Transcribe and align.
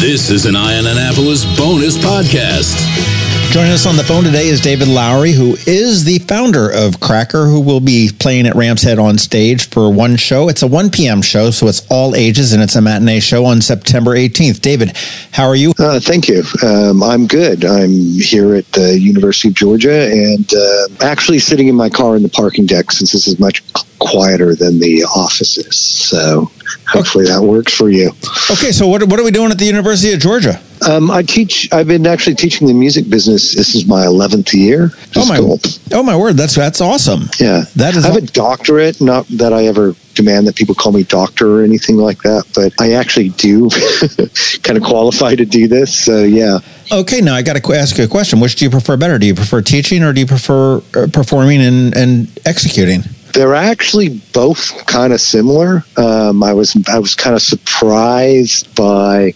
This 0.00 0.30
is 0.30 0.44
an 0.46 0.54
Eye 0.54 0.78
On 0.78 0.86
Annapolis 0.86 1.44
bonus 1.58 1.96
podcast. 1.96 3.35
Joining 3.50 3.72
us 3.72 3.86
on 3.86 3.96
the 3.96 4.04
phone 4.04 4.22
today 4.22 4.48
is 4.48 4.60
David 4.60 4.86
Lowery, 4.86 5.32
who 5.32 5.56
is 5.66 6.04
the 6.04 6.18
founder 6.18 6.70
of 6.70 7.00
Cracker, 7.00 7.46
who 7.46 7.60
will 7.60 7.80
be 7.80 8.10
playing 8.18 8.46
at 8.46 8.54
Ram's 8.54 8.82
Head 8.82 8.98
on 8.98 9.16
stage 9.16 9.70
for 9.70 9.90
one 9.90 10.16
show. 10.16 10.50
It's 10.50 10.62
a 10.62 10.66
1 10.66 10.90
p.m. 10.90 11.22
show, 11.22 11.50
so 11.50 11.66
it's 11.66 11.86
all 11.90 12.14
ages, 12.14 12.52
and 12.52 12.62
it's 12.62 12.76
a 12.76 12.82
matinee 12.82 13.20
show 13.20 13.46
on 13.46 13.62
September 13.62 14.10
18th. 14.10 14.60
David, 14.60 14.94
how 15.32 15.46
are 15.46 15.56
you? 15.56 15.72
Uh, 15.78 15.98
thank 16.00 16.28
you. 16.28 16.42
Um, 16.62 17.02
I'm 17.02 17.26
good. 17.26 17.64
I'm 17.64 17.90
here 18.20 18.54
at 18.56 18.70
the 18.72 18.98
University 19.00 19.48
of 19.48 19.54
Georgia 19.54 20.06
and 20.10 20.52
uh, 20.52 20.88
actually 21.00 21.38
sitting 21.38 21.68
in 21.68 21.76
my 21.76 21.88
car 21.88 22.14
in 22.16 22.22
the 22.22 22.28
parking 22.28 22.66
deck 22.66 22.92
since 22.92 23.12
this 23.12 23.26
is 23.26 23.38
much 23.38 23.62
quieter 23.98 24.54
than 24.54 24.80
the 24.80 25.04
offices. 25.04 25.78
So 25.78 26.50
hopefully 26.86 27.24
that 27.26 27.42
works 27.42 27.74
for 27.74 27.88
you. 27.88 28.10
Okay, 28.50 28.72
so 28.72 28.86
what, 28.86 29.02
what 29.04 29.18
are 29.18 29.24
we 29.24 29.30
doing 29.30 29.50
at 29.50 29.58
the 29.58 29.64
University 29.64 30.12
of 30.12 30.20
Georgia? 30.20 30.60
Um, 30.82 31.10
I 31.10 31.22
teach. 31.22 31.72
I've 31.72 31.86
been 31.86 32.06
actually 32.06 32.36
teaching 32.36 32.66
the 32.66 32.74
music 32.74 33.08
business. 33.08 33.54
This 33.54 33.74
is 33.74 33.86
my 33.86 34.04
eleventh 34.04 34.52
year. 34.52 34.90
Oh 35.14 35.26
my! 35.26 35.38
Cool. 35.38 35.60
Oh 35.92 36.02
my 36.02 36.16
word! 36.16 36.36
That's 36.36 36.54
that's 36.54 36.80
awesome. 36.80 37.28
Yeah, 37.38 37.64
that 37.76 37.96
is. 37.96 38.04
I 38.04 38.08
have 38.08 38.22
a 38.22 38.26
doctorate. 38.26 39.00
Not 39.00 39.26
that 39.28 39.52
I 39.52 39.66
ever 39.66 39.94
demand 40.16 40.46
that 40.48 40.56
people 40.56 40.74
call 40.74 40.92
me 40.92 41.04
doctor 41.04 41.60
or 41.60 41.62
anything 41.62 41.96
like 41.96 42.22
that, 42.22 42.44
but 42.54 42.72
I 42.80 42.92
actually 42.92 43.28
do 43.28 43.70
kind 44.62 44.76
of 44.76 44.82
qualify 44.82 45.34
to 45.36 45.44
do 45.44 45.68
this. 45.68 45.96
So 45.96 46.24
yeah. 46.24 46.58
Okay, 46.90 47.20
now 47.20 47.34
I 47.34 47.42
got 47.42 47.62
to 47.62 47.72
ask 47.74 47.98
you 47.98 48.04
a 48.04 48.08
question. 48.08 48.40
Which 48.40 48.56
do 48.56 48.64
you 48.64 48.70
prefer 48.70 48.96
better? 48.96 49.18
Do 49.18 49.26
you 49.26 49.34
prefer 49.34 49.62
teaching 49.62 50.02
or 50.02 50.12
do 50.12 50.20
you 50.20 50.26
prefer 50.26 50.78
uh, 50.78 51.06
performing 51.12 51.60
and, 51.60 51.96
and 51.96 52.40
executing? 52.44 53.02
They're 53.32 53.54
actually 53.54 54.20
both 54.32 54.86
kind 54.86 55.12
of 55.12 55.20
similar. 55.20 55.84
Um, 55.96 56.42
I 56.42 56.54
was 56.54 56.76
I 56.88 56.98
was 56.98 57.14
kind 57.14 57.36
of 57.36 57.42
surprised 57.42 58.74
by 58.74 59.34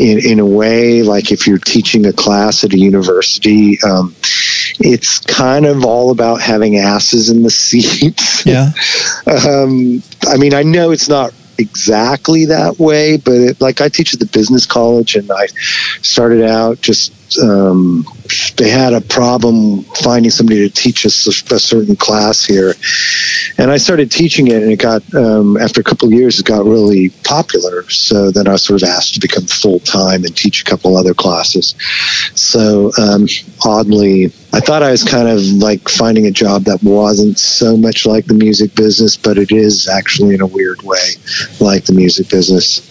in, 0.00 0.18
in 0.18 0.40
a 0.40 0.46
way, 0.46 1.02
like 1.02 1.30
if 1.30 1.46
you're 1.46 1.58
teaching 1.58 2.06
a 2.06 2.12
class 2.12 2.64
at 2.64 2.72
a 2.72 2.78
university, 2.78 3.78
um, 3.82 4.16
it's 4.78 5.18
kind 5.20 5.66
of 5.66 5.84
all 5.84 6.10
about 6.10 6.40
having 6.40 6.78
asses 6.78 7.28
in 7.28 7.42
the 7.42 7.50
seats. 7.50 8.46
Yeah. 8.46 8.72
um, 9.26 10.02
I 10.26 10.38
mean, 10.38 10.54
I 10.54 10.62
know 10.62 10.90
it's 10.90 11.10
not 11.10 11.34
exactly 11.58 12.46
that 12.46 12.78
way, 12.78 13.18
but 13.18 13.34
it, 13.34 13.60
like 13.60 13.82
I 13.82 13.90
teach 13.90 14.14
at 14.14 14.20
the 14.20 14.26
business 14.26 14.64
college 14.64 15.16
and 15.16 15.30
I 15.30 15.48
started 16.00 16.44
out 16.44 16.80
just 16.80 17.12
um, 17.38 18.04
they 18.56 18.68
had 18.68 18.92
a 18.92 19.00
problem 19.00 19.82
finding 19.84 20.30
somebody 20.30 20.68
to 20.68 20.74
teach 20.74 21.06
us 21.06 21.26
a, 21.26 21.54
a, 21.54 21.58
certain 21.58 21.96
class 21.96 22.44
here, 22.44 22.74
and 23.58 23.70
I 23.70 23.76
started 23.76 24.10
teaching 24.10 24.48
it, 24.48 24.62
and 24.62 24.72
it 24.72 24.78
got 24.78 25.02
um, 25.14 25.56
after 25.56 25.80
a 25.80 25.84
couple 25.84 26.08
of 26.08 26.14
years, 26.14 26.38
it 26.38 26.46
got 26.46 26.64
really 26.64 27.10
popular. 27.24 27.88
So 27.90 28.30
then 28.30 28.48
I 28.48 28.52
was 28.52 28.62
sort 28.62 28.82
of 28.82 28.88
asked 28.88 29.14
to 29.14 29.20
become 29.20 29.46
full 29.46 29.80
time 29.80 30.24
and 30.24 30.36
teach 30.36 30.62
a 30.62 30.64
couple 30.64 30.96
other 30.96 31.14
classes. 31.14 31.74
So 32.34 32.90
um, 32.98 33.26
oddly, 33.64 34.26
I 34.52 34.60
thought 34.60 34.82
I 34.82 34.90
was 34.90 35.04
kind 35.04 35.28
of 35.28 35.40
like 35.40 35.88
finding 35.88 36.26
a 36.26 36.30
job 36.30 36.64
that 36.64 36.82
wasn't 36.82 37.38
so 37.38 37.76
much 37.76 38.06
like 38.06 38.26
the 38.26 38.34
music 38.34 38.74
business, 38.74 39.16
but 39.16 39.38
it 39.38 39.52
is 39.52 39.88
actually 39.88 40.34
in 40.34 40.40
a 40.40 40.46
weird 40.46 40.82
way 40.82 41.10
like 41.60 41.84
the 41.84 41.92
music 41.92 42.28
business. 42.28 42.86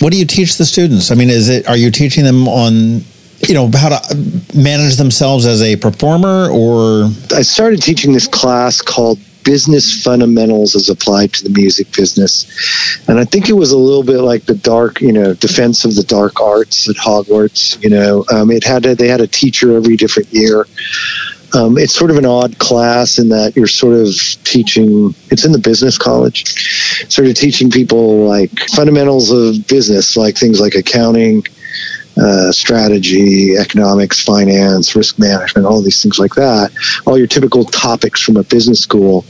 What 0.00 0.12
do 0.12 0.18
you 0.18 0.26
teach 0.26 0.58
the 0.58 0.64
students? 0.64 1.10
I 1.10 1.14
mean, 1.14 1.30
is 1.30 1.48
it 1.48 1.66
are 1.68 1.76
you 1.76 1.90
teaching 1.90 2.24
them 2.24 2.46
on 2.46 3.04
you 3.48 3.54
know 3.54 3.70
how 3.72 3.88
to 3.88 4.16
manage 4.54 4.96
themselves 4.96 5.46
as 5.46 5.62
a 5.62 5.76
performer 5.76 6.50
or? 6.50 7.04
I 7.34 7.42
started 7.42 7.82
teaching 7.82 8.12
this 8.12 8.26
class 8.26 8.82
called 8.82 9.18
business 9.44 10.02
fundamentals 10.02 10.76
as 10.76 10.88
applied 10.90 11.32
to 11.32 11.44
the 11.44 11.50
music 11.50 11.90
business. 11.96 12.46
And 13.08 13.18
i 13.18 13.24
think 13.24 13.48
it 13.48 13.54
was 13.54 13.72
a 13.72 13.78
little 13.78 14.02
bit 14.02 14.20
like 14.20 14.44
the 14.44 14.54
dark 14.54 15.00
you 15.00 15.12
know 15.12 15.34
defense 15.34 15.84
of 15.84 15.94
the 15.94 16.02
dark 16.02 16.40
arts 16.40 16.88
at 16.88 16.96
hogwarts 16.96 17.82
you 17.82 17.90
know. 17.90 18.24
Um, 18.32 18.50
it 18.50 18.64
had 18.64 18.84
a, 18.86 18.94
they 18.94 19.08
had 19.08 19.20
a 19.20 19.26
teacher 19.26 19.76
every 19.76 19.96
different 19.96 20.28
year. 20.32 20.66
Um, 21.52 21.78
it's 21.78 21.94
sort 21.94 22.12
of 22.12 22.16
an 22.16 22.26
odd 22.26 22.58
class 22.58 23.18
in 23.18 23.30
that 23.30 23.56
you're 23.56 23.66
sort 23.66 23.94
of 23.94 24.14
teaching 24.44 25.14
it's 25.30 25.44
in 25.44 25.50
the 25.50 25.58
business 25.58 25.98
college 25.98 27.10
sort 27.10 27.26
of 27.26 27.34
teaching 27.34 27.72
people 27.72 28.24
like 28.24 28.52
fundamentals 28.70 29.32
of 29.32 29.66
business 29.66 30.16
like 30.16 30.36
things 30.36 30.60
like 30.60 30.76
accounting 30.76 31.42
uh, 32.16 32.52
strategy, 32.52 33.56
economics, 33.56 34.22
finance, 34.22 34.94
risk 34.94 35.18
management, 35.18 35.66
all 35.66 35.80
these 35.80 36.02
things 36.02 36.18
like 36.18 36.34
that. 36.34 36.70
All 37.06 37.16
your 37.16 37.26
typical 37.26 37.64
topics 37.64 38.20
from 38.20 38.36
a 38.36 38.42
business 38.42 38.80
school, 38.80 39.24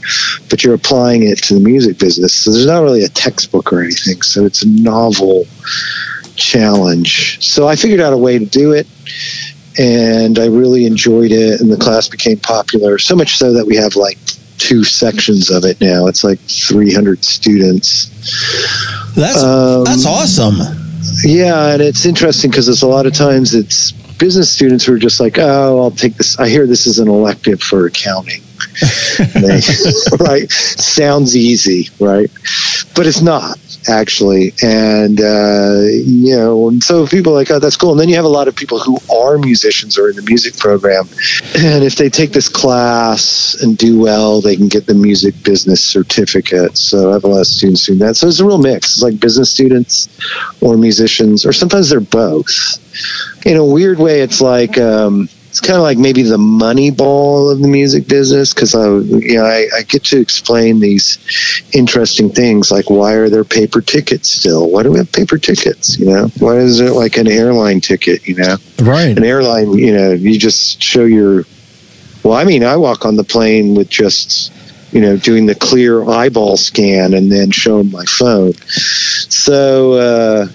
but 0.49 0.63
you're 0.63 0.73
applying 0.73 1.23
it 1.23 1.37
to 1.43 1.53
the 1.53 1.59
music 1.59 1.97
business. 1.97 2.33
So 2.33 2.51
there's 2.51 2.65
not 2.65 2.81
really 2.81 3.03
a 3.03 3.09
textbook 3.09 3.71
or 3.71 3.81
anything. 3.81 4.21
So 4.21 4.45
it's 4.45 4.63
a 4.63 4.67
novel 4.67 5.45
challenge. 6.35 7.43
So 7.43 7.67
I 7.67 7.75
figured 7.75 7.99
out 7.99 8.13
a 8.13 8.17
way 8.17 8.39
to 8.39 8.45
do 8.45 8.73
it. 8.73 8.87
And 9.79 10.37
I 10.37 10.47
really 10.47 10.85
enjoyed 10.85 11.31
it, 11.31 11.61
and 11.61 11.71
the 11.71 11.77
class 11.77 12.09
became 12.09 12.37
popular. 12.37 12.97
So 12.97 13.15
much 13.15 13.37
so 13.37 13.53
that 13.53 13.65
we 13.65 13.77
have 13.77 13.95
like 13.95 14.17
two 14.57 14.83
sections 14.83 15.49
of 15.49 15.63
it 15.63 15.79
now. 15.79 16.07
It's 16.07 16.25
like 16.25 16.39
300 16.39 17.23
students. 17.23 18.09
That's 19.15 19.41
um, 19.41 19.85
that's 19.85 20.05
awesome. 20.05 20.80
Yeah, 21.23 21.73
and 21.73 21.81
it's 21.81 22.05
interesting 22.05 22.51
because 22.51 22.69
it's 22.69 22.81
a 22.81 22.87
lot 22.87 23.05
of 23.05 23.13
times 23.13 23.53
it's 23.53 23.91
business 23.91 24.51
students 24.51 24.85
who 24.85 24.93
are 24.93 24.99
just 24.99 25.19
like, 25.19 25.37
oh, 25.39 25.81
I'll 25.81 25.91
take 25.91 26.15
this. 26.15 26.39
I 26.39 26.47
hear 26.47 26.67
this 26.67 26.85
is 26.85 26.99
an 26.99 27.07
elective 27.07 27.61
for 27.61 27.85
accounting. 27.87 28.41
they, 29.33 29.61
right? 30.19 30.49
Sounds 30.51 31.35
easy, 31.35 31.89
right? 31.99 32.29
But 32.95 33.07
it's 33.07 33.21
not 33.21 33.57
actually. 33.87 34.53
And, 34.61 35.19
uh, 35.19 35.81
you 35.85 36.35
know, 36.35 36.69
and 36.69 36.83
so 36.83 37.07
people 37.07 37.33
like, 37.33 37.51
oh, 37.51 37.59
that's 37.59 37.77
cool. 37.77 37.91
And 37.91 37.99
then 37.99 38.09
you 38.09 38.15
have 38.15 38.25
a 38.25 38.29
lot 38.29 38.47
of 38.47 38.55
people 38.55 38.79
who 38.79 38.97
are 39.13 39.37
musicians 39.37 39.97
or 39.97 40.09
in 40.09 40.15
the 40.15 40.21
music 40.21 40.57
program. 40.57 41.07
And 41.57 41.83
if 41.83 41.95
they 41.95 42.09
take 42.09 42.31
this 42.31 42.49
class 42.49 43.55
and 43.61 43.77
do 43.77 43.99
well, 43.99 44.41
they 44.41 44.55
can 44.55 44.67
get 44.67 44.85
the 44.85 44.93
music 44.93 45.41
business 45.43 45.83
certificate. 45.83 46.77
So 46.77 47.11
I 47.11 47.13
have 47.13 47.23
a 47.23 47.27
lot 47.27 47.41
of 47.41 47.47
students 47.47 47.85
doing 47.85 47.99
that. 47.99 48.15
So 48.15 48.27
it's 48.27 48.39
a 48.39 48.45
real 48.45 48.57
mix. 48.57 48.93
It's 48.93 49.03
like 49.03 49.19
business 49.19 49.51
students 49.51 50.07
or 50.61 50.77
musicians, 50.77 51.45
or 51.45 51.53
sometimes 51.53 51.89
they're 51.89 51.99
both. 51.99 52.79
In 53.45 53.57
a 53.57 53.65
weird 53.65 53.99
way, 53.99 54.21
it's 54.21 54.41
like, 54.41 54.77
um, 54.77 55.29
it's 55.51 55.59
kind 55.59 55.75
of 55.75 55.83
like 55.83 55.97
maybe 55.97 56.23
the 56.23 56.37
Moneyball 56.37 57.51
of 57.51 57.59
the 57.59 57.67
music 57.67 58.07
business 58.07 58.53
because 58.53 58.73
I, 58.73 58.87
you 58.87 59.35
know, 59.35 59.43
I, 59.43 59.67
I, 59.75 59.81
get 59.81 60.05
to 60.05 60.17
explain 60.17 60.79
these 60.79 61.17
interesting 61.73 62.29
things 62.29 62.71
like 62.71 62.89
why 62.89 63.15
are 63.15 63.27
there 63.27 63.43
paper 63.43 63.81
tickets 63.81 64.29
still? 64.29 64.71
Why 64.71 64.83
do 64.83 64.93
we 64.93 64.99
have 64.99 65.11
paper 65.11 65.37
tickets? 65.37 65.99
You 65.99 66.05
know, 66.05 66.27
why 66.39 66.55
is 66.59 66.79
it 66.79 66.91
like 66.91 67.17
an 67.17 67.27
airline 67.27 67.81
ticket? 67.81 68.25
You 68.25 68.35
know, 68.35 68.55
right? 68.79 69.17
An 69.17 69.25
airline, 69.25 69.73
you 69.73 69.93
know, 69.93 70.11
you 70.13 70.39
just 70.39 70.81
show 70.81 71.03
your. 71.03 71.43
Well, 72.23 72.33
I 72.33 72.45
mean, 72.45 72.63
I 72.63 72.77
walk 72.77 73.03
on 73.03 73.17
the 73.17 73.25
plane 73.25 73.75
with 73.75 73.89
just 73.89 74.53
you 74.91 75.01
know, 75.01 75.17
doing 75.17 75.45
the 75.45 75.55
clear 75.55 76.07
eyeball 76.07 76.57
scan 76.57 77.13
and 77.13 77.31
then 77.31 77.51
showing 77.51 77.91
my 77.91 78.05
phone. 78.05 78.53
So, 78.53 79.93
uh, 79.93 80.47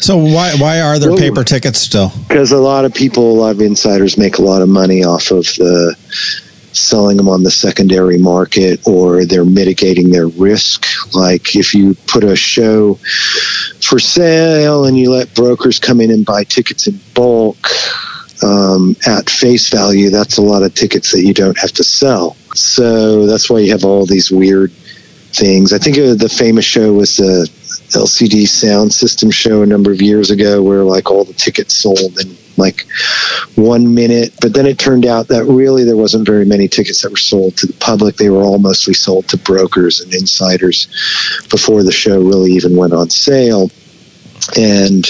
so 0.00 0.18
why 0.18 0.54
why 0.56 0.80
are 0.80 0.98
there 0.98 1.10
well, 1.10 1.18
paper 1.18 1.44
tickets 1.44 1.80
still? 1.80 2.12
Because 2.28 2.52
a 2.52 2.58
lot 2.58 2.84
of 2.84 2.94
people, 2.94 3.30
a 3.30 3.38
lot 3.38 3.50
of 3.52 3.60
insiders 3.60 4.18
make 4.18 4.38
a 4.38 4.42
lot 4.42 4.62
of 4.62 4.68
money 4.68 5.04
off 5.04 5.30
of 5.30 5.44
the 5.44 5.96
selling 6.72 7.16
them 7.16 7.28
on 7.28 7.42
the 7.42 7.50
secondary 7.50 8.18
market, 8.18 8.86
or 8.86 9.24
they're 9.24 9.44
mitigating 9.44 10.10
their 10.10 10.28
risk. 10.28 10.86
Like 11.14 11.56
if 11.56 11.74
you 11.74 11.94
put 12.06 12.24
a 12.24 12.36
show 12.36 12.94
for 13.80 13.98
sale 13.98 14.84
and 14.84 14.98
you 14.98 15.10
let 15.10 15.34
brokers 15.34 15.78
come 15.78 16.00
in 16.00 16.10
and 16.10 16.24
buy 16.24 16.44
tickets 16.44 16.86
in 16.86 17.00
bulk. 17.14 17.68
Um, 18.42 18.96
at 19.06 19.28
face 19.28 19.68
value, 19.68 20.10
that's 20.10 20.38
a 20.38 20.42
lot 20.42 20.62
of 20.62 20.74
tickets 20.74 21.12
that 21.12 21.22
you 21.22 21.34
don't 21.34 21.58
have 21.58 21.72
to 21.72 21.84
sell. 21.84 22.36
So 22.54 23.26
that's 23.26 23.50
why 23.50 23.60
you 23.60 23.72
have 23.72 23.84
all 23.84 24.06
these 24.06 24.30
weird 24.30 24.72
things. 24.72 25.72
I 25.72 25.78
think 25.78 25.96
the 25.96 26.28
famous 26.28 26.64
show 26.64 26.92
was 26.92 27.16
the 27.16 27.48
LCD 27.90 28.42
Soundsystem 28.42 29.32
show 29.32 29.62
a 29.62 29.66
number 29.66 29.92
of 29.92 30.02
years 30.02 30.30
ago 30.30 30.62
where 30.62 30.84
like 30.84 31.10
all 31.10 31.24
the 31.24 31.32
tickets 31.32 31.74
sold 31.74 32.18
in 32.20 32.36
like 32.56 32.86
one 33.54 33.94
minute. 33.94 34.34
But 34.40 34.52
then 34.52 34.66
it 34.66 34.78
turned 34.78 35.06
out 35.06 35.28
that 35.28 35.44
really 35.44 35.84
there 35.84 35.96
wasn't 35.96 36.26
very 36.26 36.44
many 36.44 36.68
tickets 36.68 37.02
that 37.02 37.10
were 37.10 37.16
sold 37.16 37.56
to 37.58 37.66
the 37.66 37.72
public. 37.74 38.16
They 38.16 38.30
were 38.30 38.42
all 38.42 38.58
mostly 38.58 38.94
sold 38.94 39.28
to 39.28 39.38
brokers 39.38 40.00
and 40.00 40.12
insiders 40.12 40.86
before 41.50 41.82
the 41.82 41.92
show 41.92 42.20
really 42.20 42.52
even 42.52 42.76
went 42.76 42.92
on 42.92 43.10
sale. 43.10 43.70
And 44.56 45.06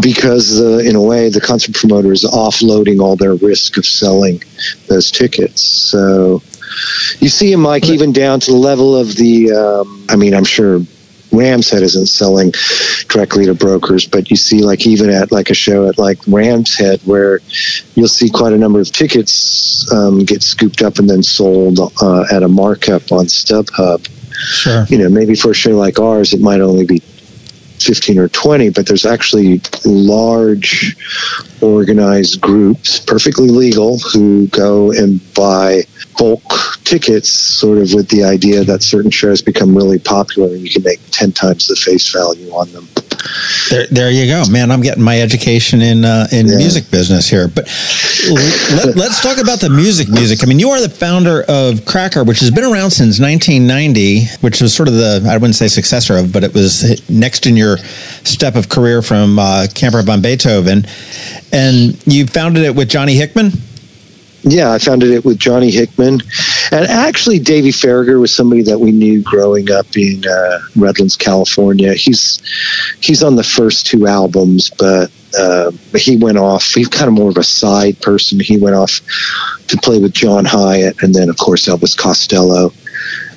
because 0.00 0.60
uh, 0.60 0.78
in 0.78 0.96
a 0.96 1.02
way 1.02 1.28
the 1.28 1.40
concert 1.40 1.74
promoter 1.74 2.12
is 2.12 2.24
offloading 2.24 3.00
all 3.00 3.16
their 3.16 3.34
risk 3.34 3.76
of 3.76 3.86
selling 3.86 4.42
those 4.88 5.10
tickets 5.10 5.62
so 5.62 6.42
you 7.20 7.28
see 7.28 7.50
them 7.50 7.62
like 7.62 7.84
even 7.84 8.12
down 8.12 8.40
to 8.40 8.50
the 8.50 8.56
level 8.56 8.96
of 8.96 9.14
the 9.16 9.52
um, 9.52 10.06
i 10.08 10.16
mean 10.16 10.34
i'm 10.34 10.44
sure 10.44 10.80
Ram's 11.34 11.70
Head 11.70 11.82
isn't 11.82 12.06
selling 12.06 12.52
directly 13.08 13.46
to 13.46 13.54
brokers, 13.54 14.06
but 14.06 14.30
you 14.30 14.36
see, 14.36 14.62
like 14.62 14.86
even 14.86 15.10
at 15.10 15.32
like 15.32 15.50
a 15.50 15.54
show 15.54 15.88
at 15.88 15.98
like 15.98 16.18
Ram's 16.26 16.76
Head, 16.76 17.00
where 17.04 17.40
you'll 17.94 18.08
see 18.08 18.30
quite 18.30 18.52
a 18.52 18.58
number 18.58 18.80
of 18.80 18.90
tickets 18.90 19.90
um, 19.92 20.20
get 20.20 20.42
scooped 20.42 20.82
up 20.82 20.98
and 20.98 21.08
then 21.08 21.22
sold 21.22 21.78
uh, 22.00 22.24
at 22.30 22.42
a 22.42 22.48
markup 22.48 23.10
on 23.12 23.26
StubHub. 23.26 24.08
Sure. 24.32 24.84
You 24.88 24.98
know, 24.98 25.08
maybe 25.08 25.34
for 25.34 25.52
a 25.52 25.54
show 25.54 25.76
like 25.76 25.98
ours, 25.98 26.32
it 26.32 26.40
might 26.40 26.60
only 26.60 26.86
be 26.86 27.02
15 27.84 28.18
or 28.18 28.28
20, 28.28 28.70
but 28.70 28.86
there's 28.86 29.06
actually 29.06 29.60
large 29.84 30.96
organized 31.60 32.40
groups, 32.40 33.00
perfectly 33.00 33.48
legal, 33.48 33.98
who 33.98 34.46
go 34.48 34.92
and 34.92 35.20
buy 35.34 35.82
bulk 36.18 36.42
tickets, 36.84 37.30
sort 37.30 37.78
of 37.78 37.92
with 37.92 38.08
the 38.08 38.24
idea 38.24 38.64
that 38.64 38.82
certain 38.82 39.10
shows 39.10 39.42
become 39.42 39.76
really 39.76 39.98
popular 39.98 40.48
and 40.48 40.62
you 40.62 40.70
can 40.70 40.82
make 40.82 41.00
10 41.10 41.32
times 41.32 41.66
the 41.66 41.76
face 41.76 42.12
value 42.12 42.50
on 42.50 42.70
them. 42.72 42.88
There, 43.70 43.86
there 43.86 44.10
you 44.10 44.26
go, 44.26 44.44
man. 44.50 44.70
I'm 44.70 44.82
getting 44.82 45.02
my 45.02 45.20
education 45.20 45.80
in 45.80 46.04
uh, 46.04 46.26
in 46.30 46.46
yeah. 46.46 46.58
music 46.58 46.90
business 46.90 47.28
here. 47.28 47.48
But 47.48 47.66
let, 48.28 49.10
us 49.10 49.22
talk 49.22 49.38
about 49.38 49.60
the 49.60 49.70
music. 49.70 50.08
Music. 50.08 50.42
I 50.42 50.46
mean, 50.46 50.58
you 50.58 50.70
are 50.70 50.80
the 50.80 50.88
founder 50.88 51.44
of 51.48 51.84
Cracker, 51.84 52.24
which 52.24 52.40
has 52.40 52.50
been 52.50 52.64
around 52.64 52.90
since 52.90 53.20
1990, 53.20 54.26
which 54.40 54.60
was 54.60 54.74
sort 54.74 54.88
of 54.88 54.94
the 54.94 55.26
I 55.28 55.36
wouldn't 55.36 55.56
say 55.56 55.68
successor 55.68 56.16
of, 56.16 56.32
but 56.32 56.44
it 56.44 56.54
was 56.54 57.08
next 57.08 57.46
in 57.46 57.56
your 57.56 57.78
step 57.78 58.56
of 58.56 58.68
career 58.68 59.02
from 59.02 59.38
uh, 59.38 59.66
Camper 59.74 60.02
Van 60.02 60.20
Beethoven, 60.20 60.84
and 61.52 62.00
you 62.06 62.26
founded 62.26 62.64
it 62.64 62.74
with 62.74 62.88
Johnny 62.88 63.14
Hickman. 63.14 63.52
Yeah, 64.46 64.72
I 64.72 64.78
founded 64.78 65.10
it 65.10 65.24
with 65.24 65.38
Johnny 65.38 65.70
Hickman, 65.70 66.20
and 66.70 66.86
actually 66.86 67.38
Davey 67.38 67.70
Faragher 67.70 68.20
was 68.20 68.34
somebody 68.34 68.62
that 68.64 68.78
we 68.78 68.92
knew 68.92 69.22
growing 69.22 69.70
up 69.70 69.96
in 69.96 70.22
uh, 70.26 70.58
Redlands, 70.76 71.16
California. 71.16 71.94
He's 71.94 72.42
he's 73.00 73.22
on 73.22 73.36
the 73.36 73.42
first 73.42 73.86
two 73.86 74.06
albums, 74.06 74.68
but 74.68 75.10
uh, 75.38 75.70
he 75.96 76.18
went 76.18 76.36
off. 76.36 76.74
He's 76.74 76.88
kind 76.88 77.08
of 77.08 77.14
more 77.14 77.30
of 77.30 77.38
a 77.38 77.42
side 77.42 78.02
person. 78.02 78.38
He 78.38 78.58
went 78.58 78.76
off 78.76 79.00
to 79.68 79.78
play 79.78 79.98
with 79.98 80.12
John 80.12 80.44
Hiatt, 80.44 81.02
and 81.02 81.14
then 81.14 81.30
of 81.30 81.38
course 81.38 81.66
Elvis 81.66 81.96
Costello. 81.96 82.70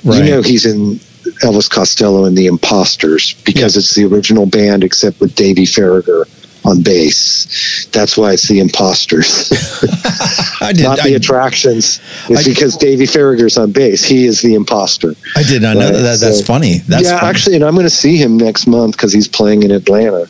Right. 0.04 0.24
You 0.24 0.30
know 0.30 0.42
he's 0.42 0.66
in 0.66 0.96
Elvis 1.42 1.70
Costello 1.70 2.26
and 2.26 2.36
the 2.36 2.48
Imposters 2.48 3.32
because 3.44 3.76
yeah. 3.76 3.80
it's 3.80 3.94
the 3.94 4.04
original 4.04 4.44
band, 4.44 4.84
except 4.84 5.20
with 5.20 5.34
Davey 5.34 5.64
Faragher 5.64 6.26
on 6.68 6.82
bass. 6.82 7.86
That's 7.92 8.16
why 8.16 8.32
it's 8.32 8.46
the 8.48 8.60
imposters, 8.60 9.50
I 10.60 10.72
did, 10.72 10.84
not 10.84 10.98
the 10.98 11.14
I, 11.14 11.16
attractions. 11.16 12.00
It's 12.28 12.46
I, 12.46 12.50
because 12.50 12.76
Davey 12.76 13.04
Faragher's 13.04 13.58
on 13.58 13.72
bass. 13.72 14.04
He 14.04 14.26
is 14.26 14.40
the 14.42 14.54
imposter. 14.54 15.14
I 15.34 15.42
did 15.42 15.62
not 15.62 15.76
know 15.76 15.90
that. 15.90 16.18
That's 16.20 16.40
so, 16.40 16.44
funny. 16.44 16.78
That's 16.78 17.04
yeah, 17.04 17.18
funny. 17.18 17.30
actually, 17.30 17.56
and 17.56 17.64
I'm 17.64 17.74
going 17.74 17.86
to 17.86 17.90
see 17.90 18.16
him 18.16 18.36
next 18.36 18.66
month 18.66 18.96
because 18.96 19.12
he's 19.12 19.28
playing 19.28 19.62
in 19.62 19.70
Atlanta. 19.70 20.26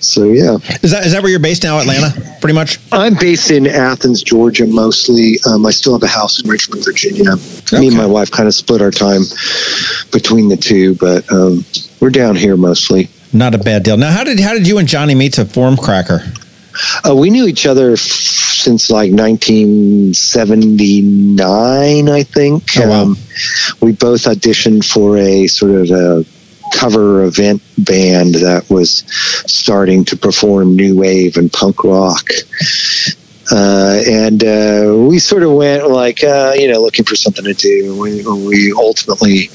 So 0.00 0.24
yeah, 0.24 0.58
is 0.82 0.90
that 0.90 1.06
is 1.06 1.12
that 1.12 1.22
where 1.22 1.30
you're 1.30 1.40
based 1.40 1.62
now, 1.62 1.78
Atlanta? 1.78 2.10
Pretty 2.40 2.54
much. 2.54 2.78
I'm 2.92 3.14
based 3.14 3.50
in 3.50 3.66
Athens, 3.66 4.22
Georgia, 4.22 4.66
mostly. 4.66 5.36
Um, 5.46 5.66
I 5.66 5.70
still 5.70 5.92
have 5.92 6.02
a 6.02 6.06
house 6.06 6.42
in 6.42 6.48
Richmond, 6.48 6.84
Virginia. 6.84 7.32
Okay. 7.32 7.80
Me 7.80 7.88
and 7.88 7.96
my 7.96 8.06
wife 8.06 8.30
kind 8.30 8.46
of 8.46 8.54
split 8.54 8.80
our 8.80 8.90
time 8.90 9.22
between 10.12 10.48
the 10.48 10.56
two, 10.56 10.94
but 10.94 11.30
um, 11.32 11.64
we're 12.00 12.10
down 12.10 12.36
here 12.36 12.56
mostly. 12.56 13.08
Not 13.32 13.54
a 13.54 13.58
bad 13.58 13.82
deal. 13.82 13.96
Now, 13.96 14.10
how 14.10 14.24
did 14.24 14.38
how 14.40 14.52
did 14.54 14.66
you 14.66 14.78
and 14.78 14.88
Johnny 14.88 15.14
meet 15.14 15.34
to 15.34 15.44
form 15.44 15.76
Cracker? 15.76 16.22
Uh, 17.06 17.14
we 17.14 17.28
knew 17.30 17.46
each 17.46 17.66
other 17.66 17.92
f- 17.92 17.98
since 17.98 18.90
like 18.90 19.12
1979, 19.12 22.08
I 22.08 22.22
think. 22.22 22.64
Oh, 22.78 22.88
wow. 22.88 23.02
um, 23.02 23.18
we 23.80 23.92
both 23.92 24.22
auditioned 24.22 24.82
for 24.84 25.18
a 25.18 25.46
sort 25.48 25.72
of 25.72 25.90
a 25.90 26.24
cover 26.72 27.24
event 27.24 27.60
band 27.76 28.36
that 28.36 28.70
was 28.70 29.02
starting 29.50 30.04
to 30.06 30.16
perform 30.16 30.76
new 30.76 30.96
wave 30.96 31.36
and 31.36 31.52
punk 31.52 31.84
rock. 31.84 32.30
Uh, 33.50 34.00
and 34.06 34.44
uh, 34.44 34.94
we 35.08 35.18
sort 35.18 35.42
of 35.42 35.52
went 35.52 35.88
like, 35.88 36.22
uh, 36.22 36.52
you 36.54 36.70
know, 36.70 36.80
looking 36.80 37.04
for 37.04 37.16
something 37.16 37.44
to 37.44 37.54
do. 37.54 37.98
We, 37.98 38.24
we 38.26 38.72
ultimately 38.76 39.50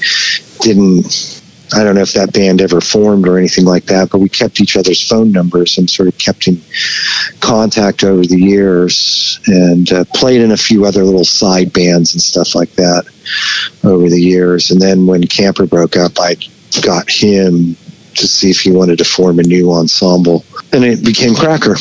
didn't 0.60 1.40
I 1.74 1.82
don't 1.82 1.94
know 1.94 2.02
if 2.02 2.12
that 2.12 2.32
band 2.32 2.60
ever 2.60 2.80
formed 2.80 3.26
or 3.26 3.38
anything 3.38 3.64
like 3.64 3.86
that, 3.86 4.10
but 4.10 4.18
we 4.18 4.28
kept 4.28 4.60
each 4.60 4.76
other's 4.76 5.06
phone 5.06 5.32
numbers 5.32 5.78
and 5.78 5.90
sort 5.90 6.08
of 6.08 6.16
kept 6.18 6.46
in 6.46 6.60
contact 7.40 8.04
over 8.04 8.24
the 8.24 8.38
years 8.38 9.40
and 9.46 9.90
uh, 9.92 10.04
played 10.14 10.40
in 10.40 10.52
a 10.52 10.56
few 10.56 10.84
other 10.84 11.04
little 11.04 11.24
side 11.24 11.72
bands 11.72 12.14
and 12.14 12.22
stuff 12.22 12.54
like 12.54 12.70
that 12.72 13.04
over 13.82 14.08
the 14.08 14.20
years. 14.20 14.70
And 14.70 14.80
then 14.80 15.06
when 15.06 15.26
Camper 15.26 15.66
broke 15.66 15.96
up, 15.96 16.12
I 16.18 16.36
got 16.82 17.10
him 17.10 17.76
to 18.16 18.28
see 18.28 18.50
if 18.50 18.60
he 18.60 18.70
wanted 18.70 18.98
to 18.98 19.04
form 19.04 19.38
a 19.38 19.42
new 19.42 19.72
ensemble. 19.72 20.44
And 20.72 20.84
it 20.84 21.04
became 21.04 21.34
Cracker. 21.34 21.76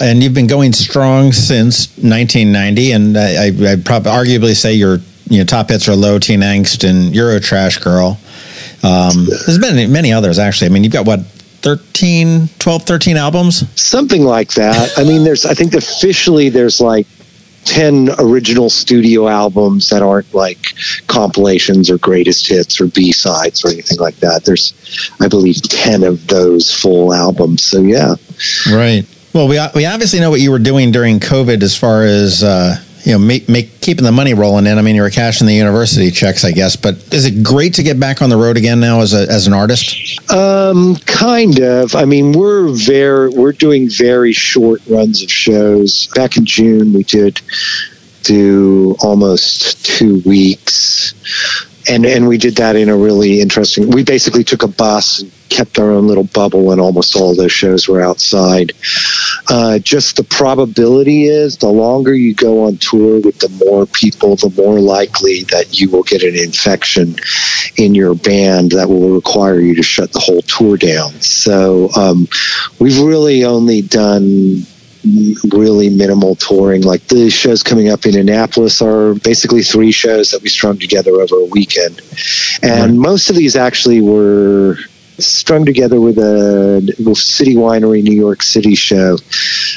And 0.00 0.22
you've 0.22 0.34
been 0.34 0.46
going 0.46 0.72
strong 0.72 1.32
since 1.32 1.88
1990. 1.96 2.92
And 2.92 3.16
I, 3.16 3.46
I, 3.46 3.72
I'd 3.72 3.84
probably 3.84 4.12
arguably 4.12 4.54
say 4.54 4.74
your 4.74 4.98
you 5.28 5.38
know, 5.38 5.44
top 5.44 5.70
hits 5.70 5.88
are 5.88 5.96
Low 5.96 6.18
Teen 6.18 6.40
Angst 6.40 6.88
and 6.88 7.12
Eurotrash 7.12 7.82
Girl. 7.82 8.18
Um, 8.82 9.26
there's 9.26 9.58
been 9.58 9.92
many 9.92 10.12
others 10.12 10.38
actually. 10.38 10.68
I 10.68 10.70
mean, 10.70 10.84
you've 10.84 10.92
got 10.92 11.06
what 11.06 11.20
13, 11.66 12.48
12, 12.60 12.82
13 12.84 13.16
albums? 13.16 13.64
Something 13.80 14.22
like 14.22 14.54
that. 14.54 14.96
I 14.96 15.04
mean, 15.04 15.24
there's, 15.24 15.44
I 15.44 15.54
think 15.54 15.74
officially 15.74 16.48
there's 16.48 16.80
like 16.80 17.06
10 17.64 18.10
original 18.20 18.70
studio 18.70 19.26
albums 19.26 19.88
that 19.88 20.00
aren't 20.00 20.32
like 20.32 20.58
compilations 21.08 21.90
or 21.90 21.98
greatest 21.98 22.46
hits 22.46 22.80
or 22.80 22.86
B-sides 22.86 23.64
or 23.64 23.70
anything 23.70 23.98
like 23.98 24.16
that. 24.18 24.44
There's, 24.44 24.74
I 25.20 25.26
believe, 25.26 25.60
10 25.60 26.04
of 26.04 26.28
those 26.28 26.72
full 26.72 27.12
albums. 27.12 27.64
So, 27.64 27.80
yeah. 27.80 28.14
Right. 28.70 29.04
Well, 29.32 29.48
we, 29.48 29.58
we 29.74 29.86
obviously 29.86 30.20
know 30.20 30.30
what 30.30 30.40
you 30.40 30.52
were 30.52 30.60
doing 30.60 30.92
during 30.92 31.18
COVID 31.18 31.62
as 31.62 31.76
far 31.76 32.04
as, 32.04 32.44
uh, 32.44 32.76
you 33.06 33.12
know, 33.12 33.18
make, 33.20 33.48
make 33.48 33.80
keeping 33.80 34.04
the 34.04 34.10
money 34.10 34.34
rolling 34.34 34.66
in. 34.66 34.78
I 34.78 34.82
mean, 34.82 34.96
you 34.96 35.02
were 35.02 35.10
cashing 35.10 35.46
the 35.46 35.54
university 35.54 36.10
checks, 36.10 36.44
I 36.44 36.50
guess. 36.50 36.74
But 36.74 37.14
is 37.14 37.24
it 37.24 37.44
great 37.44 37.74
to 37.74 37.84
get 37.84 38.00
back 38.00 38.20
on 38.20 38.30
the 38.30 38.36
road 38.36 38.56
again 38.56 38.80
now 38.80 39.00
as 39.00 39.14
a 39.14 39.30
as 39.30 39.46
an 39.46 39.52
artist? 39.52 40.28
Um, 40.28 40.96
kind 41.06 41.60
of. 41.60 41.94
I 41.94 42.04
mean, 42.04 42.32
we're 42.32 42.68
very 42.70 43.28
we're 43.28 43.52
doing 43.52 43.88
very 43.88 44.32
short 44.32 44.82
runs 44.88 45.22
of 45.22 45.30
shows. 45.30 46.08
Back 46.16 46.36
in 46.36 46.46
June, 46.46 46.92
we 46.92 47.04
did 47.04 47.40
do 48.24 48.96
almost 48.98 49.86
two 49.86 50.20
weeks 50.26 51.14
and 51.88 52.04
and 52.04 52.26
we 52.26 52.38
did 52.38 52.56
that 52.56 52.76
in 52.76 52.88
a 52.88 52.96
really 52.96 53.40
interesting. 53.40 53.90
We 53.90 54.04
basically 54.04 54.44
took 54.44 54.62
a 54.62 54.68
bus 54.68 55.20
and 55.20 55.30
kept 55.48 55.78
our 55.78 55.90
own 55.90 56.06
little 56.06 56.24
bubble, 56.24 56.72
and 56.72 56.80
almost 56.80 57.16
all 57.16 57.34
those 57.34 57.52
shows 57.52 57.88
were 57.88 58.00
outside. 58.00 58.72
Uh, 59.48 59.78
just 59.78 60.16
the 60.16 60.24
probability 60.24 61.24
is 61.24 61.58
the 61.58 61.68
longer 61.68 62.14
you 62.14 62.34
go 62.34 62.64
on 62.64 62.76
tour 62.78 63.20
with 63.20 63.38
the 63.38 63.48
more 63.64 63.86
people, 63.86 64.36
the 64.36 64.52
more 64.56 64.80
likely 64.80 65.44
that 65.44 65.78
you 65.78 65.90
will 65.90 66.02
get 66.02 66.22
an 66.22 66.36
infection 66.36 67.16
in 67.76 67.94
your 67.94 68.14
band 68.14 68.72
that 68.72 68.88
will 68.88 69.14
require 69.14 69.60
you 69.60 69.74
to 69.74 69.82
shut 69.82 70.12
the 70.12 70.18
whole 70.18 70.42
tour 70.42 70.76
down. 70.76 71.12
So 71.20 71.90
um, 71.94 72.28
we've 72.78 72.98
really 72.98 73.44
only 73.44 73.82
done 73.82 74.66
really 75.52 75.90
minimal 75.90 76.34
touring. 76.34 76.82
Like 76.82 77.06
the 77.06 77.30
shows 77.30 77.62
coming 77.62 77.88
up 77.88 78.06
in 78.06 78.16
Annapolis 78.16 78.82
are 78.82 79.14
basically 79.14 79.62
three 79.62 79.92
shows 79.92 80.30
that 80.30 80.42
we 80.42 80.48
strung 80.48 80.78
together 80.78 81.12
over 81.12 81.36
a 81.36 81.44
weekend. 81.44 82.00
And 82.62 82.92
right. 82.92 83.08
most 83.08 83.30
of 83.30 83.36
these 83.36 83.56
actually 83.56 84.00
were 84.00 84.78
strung 85.18 85.64
together 85.64 86.00
with 86.00 86.18
a 86.18 87.14
City 87.14 87.54
Winery 87.54 88.02
New 88.02 88.14
York 88.14 88.42
City 88.42 88.74
show. 88.74 89.18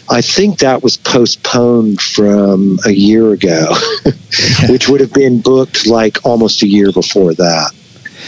I 0.10 0.22
think 0.22 0.60
that 0.60 0.84
was 0.84 0.98
postponed 0.98 2.02
from 2.02 2.80
a 2.86 2.92
year 2.92 3.32
ago, 3.32 3.74
which 4.70 4.90
would 4.90 5.02
have 5.02 5.14
been 5.14 5.42
booked 5.42 5.88
like 5.88 6.26
almost 6.26 6.64
a 6.64 6.68
year 6.68 6.92
before 6.92 7.34
that. 7.36 7.72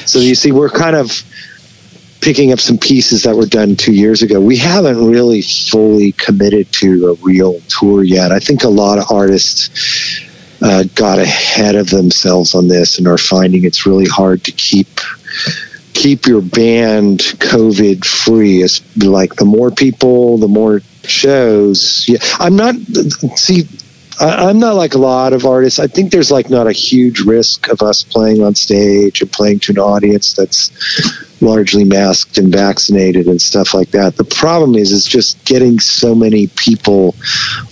So 0.05 0.19
you 0.19 0.35
see, 0.35 0.51
we're 0.51 0.69
kind 0.69 0.95
of 0.95 1.23
picking 2.21 2.51
up 2.51 2.59
some 2.59 2.77
pieces 2.77 3.23
that 3.23 3.35
were 3.35 3.47
done 3.47 3.75
two 3.75 3.93
years 3.93 4.21
ago. 4.21 4.39
We 4.39 4.57
haven't 4.57 5.03
really 5.03 5.41
fully 5.41 6.11
committed 6.11 6.71
to 6.73 7.09
a 7.09 7.13
real 7.25 7.59
tour 7.61 8.03
yet. 8.03 8.31
I 8.31 8.39
think 8.39 8.63
a 8.63 8.69
lot 8.69 8.99
of 8.99 9.11
artists 9.11 10.21
uh, 10.61 10.83
got 10.95 11.17
ahead 11.17 11.75
of 11.75 11.89
themselves 11.89 12.53
on 12.53 12.67
this 12.67 12.99
and 12.99 13.07
are 13.07 13.17
finding 13.17 13.65
it's 13.65 13.85
really 13.87 14.05
hard 14.05 14.43
to 14.43 14.51
keep 14.51 14.87
keep 16.01 16.25
your 16.25 16.41
band 16.41 17.19
COVID 17.19 18.03
free. 18.03 18.63
It's 18.63 18.81
like 18.97 19.35
the 19.35 19.45
more 19.45 19.69
people, 19.69 20.39
the 20.39 20.47
more 20.47 20.81
shows. 21.03 22.05
Yeah, 22.07 22.17
I'm 22.39 22.55
not 22.55 22.75
see. 23.35 23.67
I'm 24.19 24.59
not 24.59 24.75
like 24.75 24.93
a 24.93 24.99
lot 24.99 25.33
of 25.33 25.45
artists. 25.45 25.79
I 25.79 25.87
think 25.87 26.11
there's 26.11 26.31
like 26.31 26.49
not 26.49 26.67
a 26.67 26.71
huge 26.71 27.21
risk 27.21 27.69
of 27.69 27.81
us 27.81 28.03
playing 28.03 28.43
on 28.43 28.55
stage 28.55 29.21
and 29.21 29.31
playing 29.31 29.59
to 29.61 29.71
an 29.73 29.79
audience 29.79 30.33
that's 30.33 31.41
largely 31.41 31.85
masked 31.85 32.37
and 32.37 32.51
vaccinated 32.51 33.27
and 33.27 33.41
stuff 33.41 33.73
like 33.73 33.91
that. 33.91 34.15
The 34.15 34.23
problem 34.23 34.75
is, 34.75 34.91
is 34.91 35.05
just 35.05 35.43
getting 35.45 35.79
so 35.79 36.13
many 36.15 36.47
people 36.47 37.15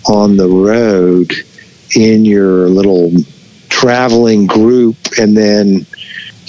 on 0.08 0.38
the 0.38 0.48
road 0.48 1.34
in 1.96 2.26
your 2.26 2.68
little 2.68 3.12
traveling 3.70 4.46
group, 4.46 4.98
and 5.20 5.38
then 5.38 5.86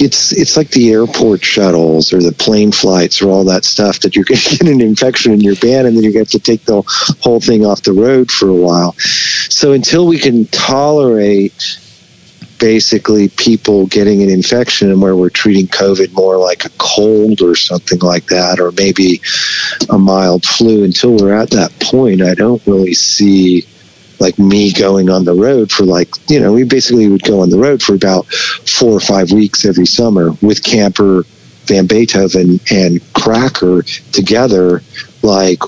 it's 0.01 0.33
it's 0.33 0.57
like 0.57 0.71
the 0.71 0.93
airport 0.93 1.45
shuttles 1.45 2.13
or 2.13 2.23
the 2.23 2.33
plane 2.33 2.73
flights 2.73 3.23
or 3.23 3.31
all 3.31 3.45
that 3.45 3.65
stuff 3.65 4.01
that 4.01 4.17
you're 4.17 4.25
going 4.25 4.41
to 4.41 4.57
get 4.57 4.69
an 4.69 4.81
infection 4.81 5.33
in 5.33 5.41
your 5.41 5.57
band, 5.57 5.87
and 5.87 5.97
then 5.97 6.05
you 6.05 6.19
have 6.19 6.29
to 6.29 6.41
take 6.41 6.65
the 6.65 6.83
whole 7.21 7.41
thing 7.41 7.65
off 7.65 7.83
the 7.83 7.93
road 7.93 8.31
for 8.31 8.49
a 8.49 8.55
while. 8.55 8.93
So 8.99 9.73
until 9.73 10.07
we 10.07 10.19
can 10.19 10.47
tolerate 10.47 11.79
basically 12.61 13.29
people 13.29 13.87
getting 13.87 14.23
an 14.23 14.29
infection 14.29 14.91
and 14.91 15.01
where 15.01 15.17
we're 15.17 15.31
treating 15.31 15.67
COVID 15.67 16.13
more 16.13 16.37
like 16.37 16.67
a 16.67 16.71
cold 16.79 17.41
or 17.41 17.57
something 17.57 17.99
like 18.01 18.27
that, 18.27 18.61
or 18.61 18.71
maybe 18.71 19.21
a 19.89 19.99
mild 19.99 20.45
flu. 20.45 20.85
Until 20.85 21.17
we're 21.17 21.35
at 21.35 21.51
that 21.51 21.73
point, 21.81 22.23
I 22.23 22.35
don't 22.35 22.65
really 22.67 22.95
see 22.95 23.67
like 24.21 24.39
me 24.39 24.73
going 24.73 25.09
on 25.09 25.25
the 25.25 25.35
road 25.35 25.73
for 25.73 25.85
like 25.85 26.09
you 26.29 26.39
know 26.39 26.53
we 26.53 26.63
basically 26.65 27.09
would 27.09 27.23
go 27.23 27.41
on 27.41 27.51
the 27.51 27.59
road 27.59 27.83
for 27.83 27.95
about 27.95 28.27
four 28.27 28.93
or 28.93 29.01
five 29.01 29.33
weeks 29.33 29.65
every 29.65 29.87
summer 29.87 30.33
with 30.43 30.63
camper 30.63 31.25
van 31.65 31.87
beethoven 31.87 32.61
and 32.71 33.01
cracker 33.15 33.83
together 34.13 34.83
like 35.23 35.59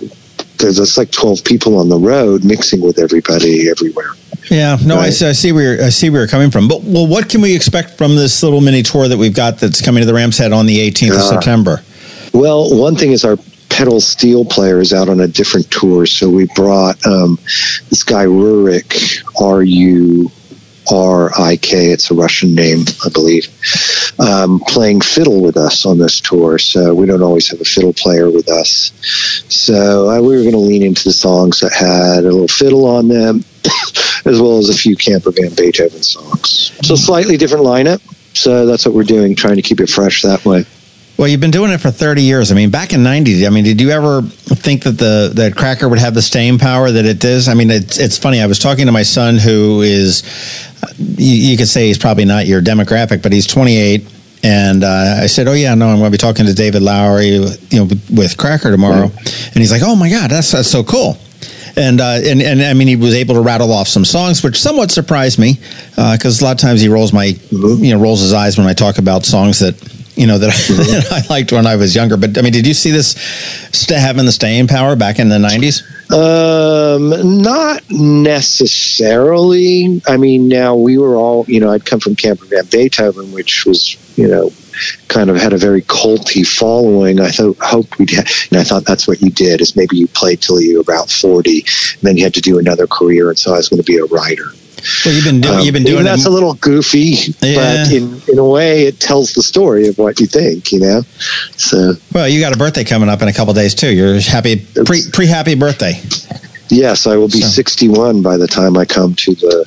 there's 0.58 0.76
just 0.76 0.96
like 0.96 1.10
12 1.10 1.42
people 1.44 1.78
on 1.78 1.88
the 1.88 1.98
road 1.98 2.44
mixing 2.44 2.80
with 2.80 2.98
everybody 2.98 3.68
everywhere 3.68 4.10
yeah, 4.50 4.76
no, 4.84 4.96
Right. 4.96 5.06
I, 5.06 5.10
see, 5.10 5.26
I 5.28 5.32
see 5.32 5.52
where 5.52 5.76
you're, 5.76 5.84
I 5.86 5.88
see 5.90 6.10
where 6.10 6.22
you're 6.22 6.28
coming 6.28 6.50
from. 6.50 6.66
But 6.66 6.82
well, 6.82 7.06
what 7.06 7.30
can 7.30 7.40
we 7.40 7.54
expect 7.54 7.96
from 7.96 8.16
this 8.16 8.42
little 8.42 8.60
mini 8.60 8.82
tour 8.82 9.06
that 9.06 9.16
we've 9.16 9.34
got 9.34 9.58
that's 9.58 9.80
coming 9.80 10.00
to 10.02 10.06
the 10.06 10.12
Ram's 10.12 10.36
Head 10.36 10.52
on 10.52 10.66
the 10.66 10.78
18th 10.90 11.10
of 11.12 11.16
Uh, 11.16 11.30
September? 11.30 11.82
Well, 12.34 12.76
one 12.76 12.96
thing 12.96 13.12
is 13.12 13.24
our 13.24 13.36
pedal 13.72 14.00
steel 14.00 14.44
players 14.44 14.92
out 14.92 15.08
on 15.08 15.20
a 15.20 15.26
different 15.26 15.70
tour, 15.70 16.06
so 16.06 16.28
we 16.28 16.46
brought 16.54 17.04
um, 17.06 17.36
this 17.88 18.04
guy 18.04 18.26
Rurik, 18.26 19.24
R 19.40 19.62
U 19.62 20.30
R 20.90 21.30
I 21.38 21.56
K. 21.56 21.86
It's 21.86 22.10
a 22.10 22.14
Russian 22.14 22.54
name, 22.54 22.84
I 23.04 23.08
believe, 23.08 23.48
um, 24.18 24.60
playing 24.60 25.00
fiddle 25.00 25.40
with 25.42 25.56
us 25.56 25.86
on 25.86 25.98
this 25.98 26.20
tour. 26.20 26.58
So 26.58 26.94
we 26.94 27.06
don't 27.06 27.22
always 27.22 27.50
have 27.50 27.60
a 27.60 27.64
fiddle 27.64 27.92
player 27.92 28.30
with 28.30 28.48
us. 28.50 28.92
So 29.48 30.10
uh, 30.10 30.20
we 30.20 30.36
were 30.36 30.42
going 30.42 30.52
to 30.52 30.58
lean 30.58 30.82
into 30.82 31.04
the 31.04 31.12
songs 31.12 31.60
that 31.60 31.72
had 31.72 32.24
a 32.24 32.30
little 32.30 32.48
fiddle 32.48 32.86
on 32.86 33.08
them, 33.08 33.44
as 34.24 34.40
well 34.40 34.58
as 34.58 34.68
a 34.68 34.74
few 34.74 34.96
Camper 34.96 35.30
Van 35.30 35.54
Beethoven 35.54 36.02
songs. 36.02 36.72
So 36.86 36.94
slightly 36.96 37.36
different 37.36 37.64
lineup. 37.64 38.00
So 38.36 38.66
that's 38.66 38.86
what 38.86 38.94
we're 38.94 39.04
doing, 39.04 39.34
trying 39.34 39.56
to 39.56 39.62
keep 39.62 39.80
it 39.80 39.88
fresh 39.88 40.22
that 40.22 40.44
way. 40.44 40.64
Well, 41.22 41.30
you've 41.30 41.38
been 41.38 41.52
doing 41.52 41.70
it 41.70 41.78
for 41.78 41.92
30 41.92 42.20
years. 42.20 42.50
I 42.50 42.56
mean, 42.56 42.70
back 42.70 42.92
in 42.92 43.04
90, 43.04 43.46
I 43.46 43.50
mean, 43.50 43.62
did 43.62 43.80
you 43.80 43.90
ever 43.90 44.22
think 44.22 44.82
that 44.82 44.98
the 44.98 45.30
that 45.34 45.54
Cracker 45.54 45.88
would 45.88 46.00
have 46.00 46.14
the 46.14 46.20
staying 46.20 46.58
power 46.58 46.90
that 46.90 47.04
it 47.04 47.20
does? 47.20 47.46
I 47.46 47.54
mean, 47.54 47.70
it's, 47.70 47.96
it's 47.96 48.18
funny. 48.18 48.40
I 48.40 48.46
was 48.46 48.58
talking 48.58 48.86
to 48.86 48.92
my 48.92 49.04
son 49.04 49.38
who 49.38 49.82
is, 49.82 50.24
you, 50.98 51.50
you 51.50 51.56
could 51.56 51.68
say 51.68 51.86
he's 51.86 51.96
probably 51.96 52.24
not 52.24 52.46
your 52.46 52.60
demographic, 52.60 53.22
but 53.22 53.30
he's 53.30 53.46
28. 53.46 54.04
And 54.42 54.82
uh, 54.82 55.20
I 55.22 55.26
said, 55.28 55.46
"Oh 55.46 55.52
yeah, 55.52 55.76
no, 55.76 55.90
I'm 55.90 55.98
going 55.98 56.10
to 56.10 56.10
be 56.10 56.18
talking 56.18 56.44
to 56.44 56.54
David 56.54 56.82
Lowery, 56.82 57.26
you 57.26 57.38
know, 57.78 57.84
with, 57.84 58.10
with 58.10 58.36
Cracker 58.36 58.72
tomorrow." 58.72 59.04
And 59.04 59.54
he's 59.54 59.70
like, 59.70 59.82
"Oh 59.84 59.94
my 59.94 60.10
god, 60.10 60.28
that's 60.28 60.50
that's 60.50 60.68
so 60.68 60.82
cool." 60.82 61.18
And, 61.76 62.00
uh, 62.00 62.18
and 62.24 62.42
and 62.42 62.60
I 62.62 62.74
mean, 62.74 62.88
he 62.88 62.96
was 62.96 63.14
able 63.14 63.36
to 63.36 63.42
rattle 63.42 63.72
off 63.72 63.86
some 63.86 64.04
songs, 64.04 64.42
which 64.42 64.60
somewhat 64.60 64.90
surprised 64.90 65.38
me, 65.38 65.60
because 65.90 66.40
a 66.40 66.44
lot 66.44 66.50
of 66.54 66.58
times 66.58 66.80
he 66.80 66.88
rolls 66.88 67.12
my, 67.12 67.26
you 67.52 67.94
know, 67.94 68.00
rolls 68.00 68.22
his 68.22 68.32
eyes 68.32 68.58
when 68.58 68.66
I 68.66 68.72
talk 68.72 68.98
about 68.98 69.24
songs 69.24 69.60
that 69.60 69.76
you 70.14 70.26
know 70.26 70.38
that, 70.38 70.50
I, 70.50 70.52
that 70.74 71.12
I 71.12 71.22
liked 71.32 71.52
when 71.52 71.66
I 71.66 71.76
was 71.76 71.94
younger. 71.94 72.16
But 72.16 72.36
I 72.38 72.42
mean, 72.42 72.52
did 72.52 72.66
you 72.66 72.74
see 72.74 72.90
this 72.90 73.12
st- 73.72 74.00
having 74.00 74.26
the 74.26 74.32
staying 74.32 74.66
power 74.68 74.96
back 74.96 75.18
in 75.18 75.28
the 75.28 75.38
'90s? 75.38 75.82
Um, 76.12 77.42
not 77.42 77.82
necessarily. 77.90 80.02
I 80.06 80.16
mean, 80.18 80.48
now 80.48 80.76
we 80.76 80.98
were 80.98 81.16
all, 81.16 81.46
you 81.48 81.60
know, 81.60 81.70
I'd 81.70 81.86
come 81.86 82.00
from 82.00 82.16
Camper 82.16 82.44
Van 82.44 82.66
Beethoven, 82.66 83.32
which 83.32 83.64
was, 83.64 83.96
you 84.18 84.28
know, 84.28 84.52
kind 85.08 85.30
of 85.30 85.36
had 85.36 85.54
a 85.54 85.58
very 85.58 85.80
culty 85.82 86.46
following. 86.46 87.18
I 87.18 87.30
thought, 87.30 87.56
hoped 87.60 87.98
we'd, 87.98 88.12
and 88.12 88.58
I 88.58 88.64
thought 88.64 88.84
that's 88.84 89.08
what 89.08 89.22
you 89.22 89.30
did 89.30 89.62
is 89.62 89.74
maybe 89.74 89.96
you 89.96 90.06
played 90.08 90.42
till 90.42 90.60
you 90.60 90.74
were 90.76 90.82
about 90.82 91.10
forty, 91.10 91.60
and 91.60 92.02
then 92.02 92.18
you 92.18 92.24
had 92.24 92.34
to 92.34 92.42
do 92.42 92.58
another 92.58 92.86
career, 92.86 93.30
and 93.30 93.38
so 93.38 93.54
I 93.54 93.56
was 93.56 93.70
going 93.70 93.82
to 93.82 93.86
be 93.86 93.96
a 93.96 94.04
writer. 94.04 94.52
Well, 95.04 95.14
you've 95.14 95.24
been 95.24 95.40
doing 95.40 95.54
Um, 95.58 95.64
you've 95.64 95.72
been 95.74 95.84
doing 95.84 96.04
that's 96.04 96.26
a 96.26 96.30
little 96.30 96.54
goofy, 96.54 97.18
Yeah. 97.40 97.84
but 97.84 97.92
in 97.92 98.20
in 98.28 98.38
a 98.38 98.44
way, 98.44 98.86
it 98.86 98.98
tells 99.00 99.32
the 99.34 99.42
story 99.42 99.86
of 99.88 99.98
what 99.98 100.20
you 100.20 100.26
think, 100.26 100.72
you 100.72 100.80
know. 100.80 101.02
So 101.56 101.96
well, 102.12 102.28
you 102.28 102.40
got 102.40 102.52
a 102.54 102.58
birthday 102.58 102.84
coming 102.84 103.08
up 103.08 103.22
in 103.22 103.28
a 103.28 103.32
couple 103.32 103.54
days 103.54 103.74
too. 103.74 103.90
You're 103.92 104.20
happy 104.20 104.56
pre 104.84 105.02
pre 105.12 105.26
happy 105.26 105.54
birthday. 105.54 106.00
Yes, 106.68 107.06
I 107.06 107.16
will 107.16 107.28
be 107.28 107.42
So- 107.42 107.48
61 107.48 108.22
by 108.22 108.38
the 108.38 108.46
time 108.48 108.76
I 108.78 108.86
come 108.86 109.14
to 109.14 109.34
the 109.34 109.66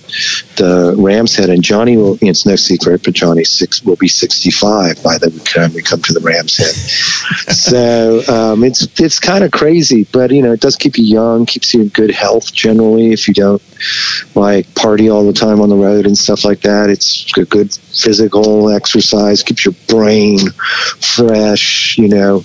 the 0.56 0.96
Rams 0.98 1.36
Head, 1.36 1.50
and 1.50 1.64
Johnny 1.64 1.98
will. 1.98 2.18
It's 2.22 2.46
no 2.46 2.56
secret, 2.56 3.04
but 3.04 3.14
Johnny 3.14 3.44
six 3.44 3.84
will 3.84 3.96
be 3.96 4.08
65 4.08 5.04
by 5.04 5.18
the 5.18 5.30
time 5.46 5.74
we 5.74 5.82
come 5.82 6.02
to 6.02 6.14
the 6.14 6.20
Rams 6.20 6.58
Head. 6.58 6.76
so 7.54 8.22
um, 8.28 8.64
it's 8.64 8.88
it's 9.00 9.20
kind 9.20 9.44
of 9.44 9.52
crazy, 9.52 10.06
but 10.12 10.32
you 10.32 10.42
know 10.42 10.54
it 10.54 10.62
does 10.62 10.76
keep 10.76 10.98
you 10.98 11.06
young, 11.06 11.46
keeps 11.46 11.74
you 11.74 11.82
in 11.82 11.90
good 11.90 12.12
health 12.12 12.54
generally. 12.54 13.12
If 13.12 13.28
you 13.28 13.34
don't 13.34 13.62
like 14.36 14.74
party 14.76 15.10
all 15.10 15.26
the 15.26 15.34
time 15.34 15.62
on 15.62 15.70
the 15.70 15.76
road 15.76 16.06
and 16.06 16.18
stuff 16.18 16.46
like 16.46 16.62
that, 16.62 16.90
it's 16.90 17.38
a 17.38 17.46
good 17.46 17.74
physical 17.74 18.70
exercise, 18.70 19.44
keeps 19.44 19.66
your 19.66 19.74
brain 19.88 20.40
fresh, 21.00 21.98
you 21.98 22.08
know. 22.08 22.44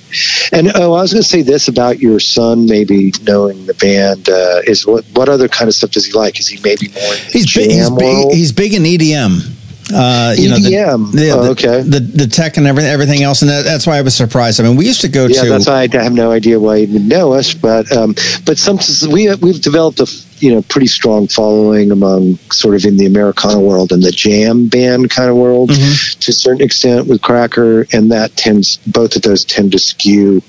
And 0.52 0.70
oh, 0.74 0.94
I 0.94 1.02
was 1.02 1.12
going 1.12 1.22
to 1.22 1.28
say 1.28 1.42
this 1.42 1.68
about 1.68 1.98
your 1.98 2.20
son, 2.20 2.66
maybe 2.66 3.12
knowing 3.22 3.66
the 3.66 3.74
band 3.74 4.28
uh, 4.28 4.62
is 4.66 4.86
what 4.86 5.04
what 5.14 5.28
other 5.28 5.48
kind 5.48 5.68
of 5.68 5.74
stuff 5.74 5.90
does 5.90 6.06
he 6.06 6.12
like? 6.12 6.38
Is 6.40 6.48
he 6.48 6.60
maybe 6.62 6.88
more 6.88 7.14
He's 7.30 7.46
big, 7.66 7.70
he's 7.70 7.90
big. 7.90 8.32
He's 8.32 8.52
big 8.52 8.74
in 8.74 8.82
EDM. 8.82 9.56
Uh, 9.92 10.34
you 10.38 10.48
know, 10.48 10.56
the, 10.56 10.70
EDM. 10.70 11.12
the, 11.12 11.30
Oh, 11.30 11.50
okay. 11.50 11.82
The, 11.82 12.00
the 12.00 12.26
tech 12.26 12.56
and 12.56 12.66
everything, 12.66 12.90
everything 12.90 13.22
else, 13.22 13.42
and 13.42 13.50
that, 13.50 13.64
that's 13.64 13.86
why 13.86 13.98
I 13.98 14.02
was 14.02 14.14
surprised. 14.14 14.60
I 14.60 14.64
mean, 14.64 14.76
we 14.76 14.86
used 14.86 15.00
to 15.00 15.08
go 15.08 15.26
yeah, 15.26 15.40
to. 15.40 15.46
Yeah, 15.46 15.52
that's 15.52 15.66
why 15.66 15.88
I 15.92 16.02
have 16.02 16.12
no 16.12 16.30
idea 16.30 16.60
why 16.60 16.80
would 16.80 17.08
know 17.08 17.32
us, 17.32 17.54
but 17.54 17.90
um, 17.92 18.14
but 18.44 18.58
sometimes 18.58 19.06
we 19.08 19.34
we've 19.36 19.60
developed 19.60 20.00
a 20.00 20.06
you 20.38 20.54
know 20.54 20.62
pretty 20.62 20.86
strong 20.86 21.26
following 21.26 21.90
among 21.90 22.36
sort 22.52 22.74
of 22.74 22.84
in 22.84 22.96
the 22.96 23.06
Americana 23.06 23.60
world 23.60 23.92
and 23.92 24.02
the 24.02 24.12
jam 24.12 24.68
band 24.68 25.10
kind 25.10 25.28
of 25.28 25.36
world 25.36 25.70
Mm-hmm. 25.70 26.20
to 26.20 26.30
a 26.30 26.34
certain 26.34 26.62
extent 26.62 27.06
with 27.06 27.20
Cracker, 27.20 27.86
and 27.92 28.12
that 28.12 28.36
tends 28.36 28.78
both 28.86 29.16
of 29.16 29.22
those 29.22 29.44
tend 29.44 29.72
to 29.72 29.78
skew 29.78 30.42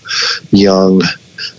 young. 0.51 1.01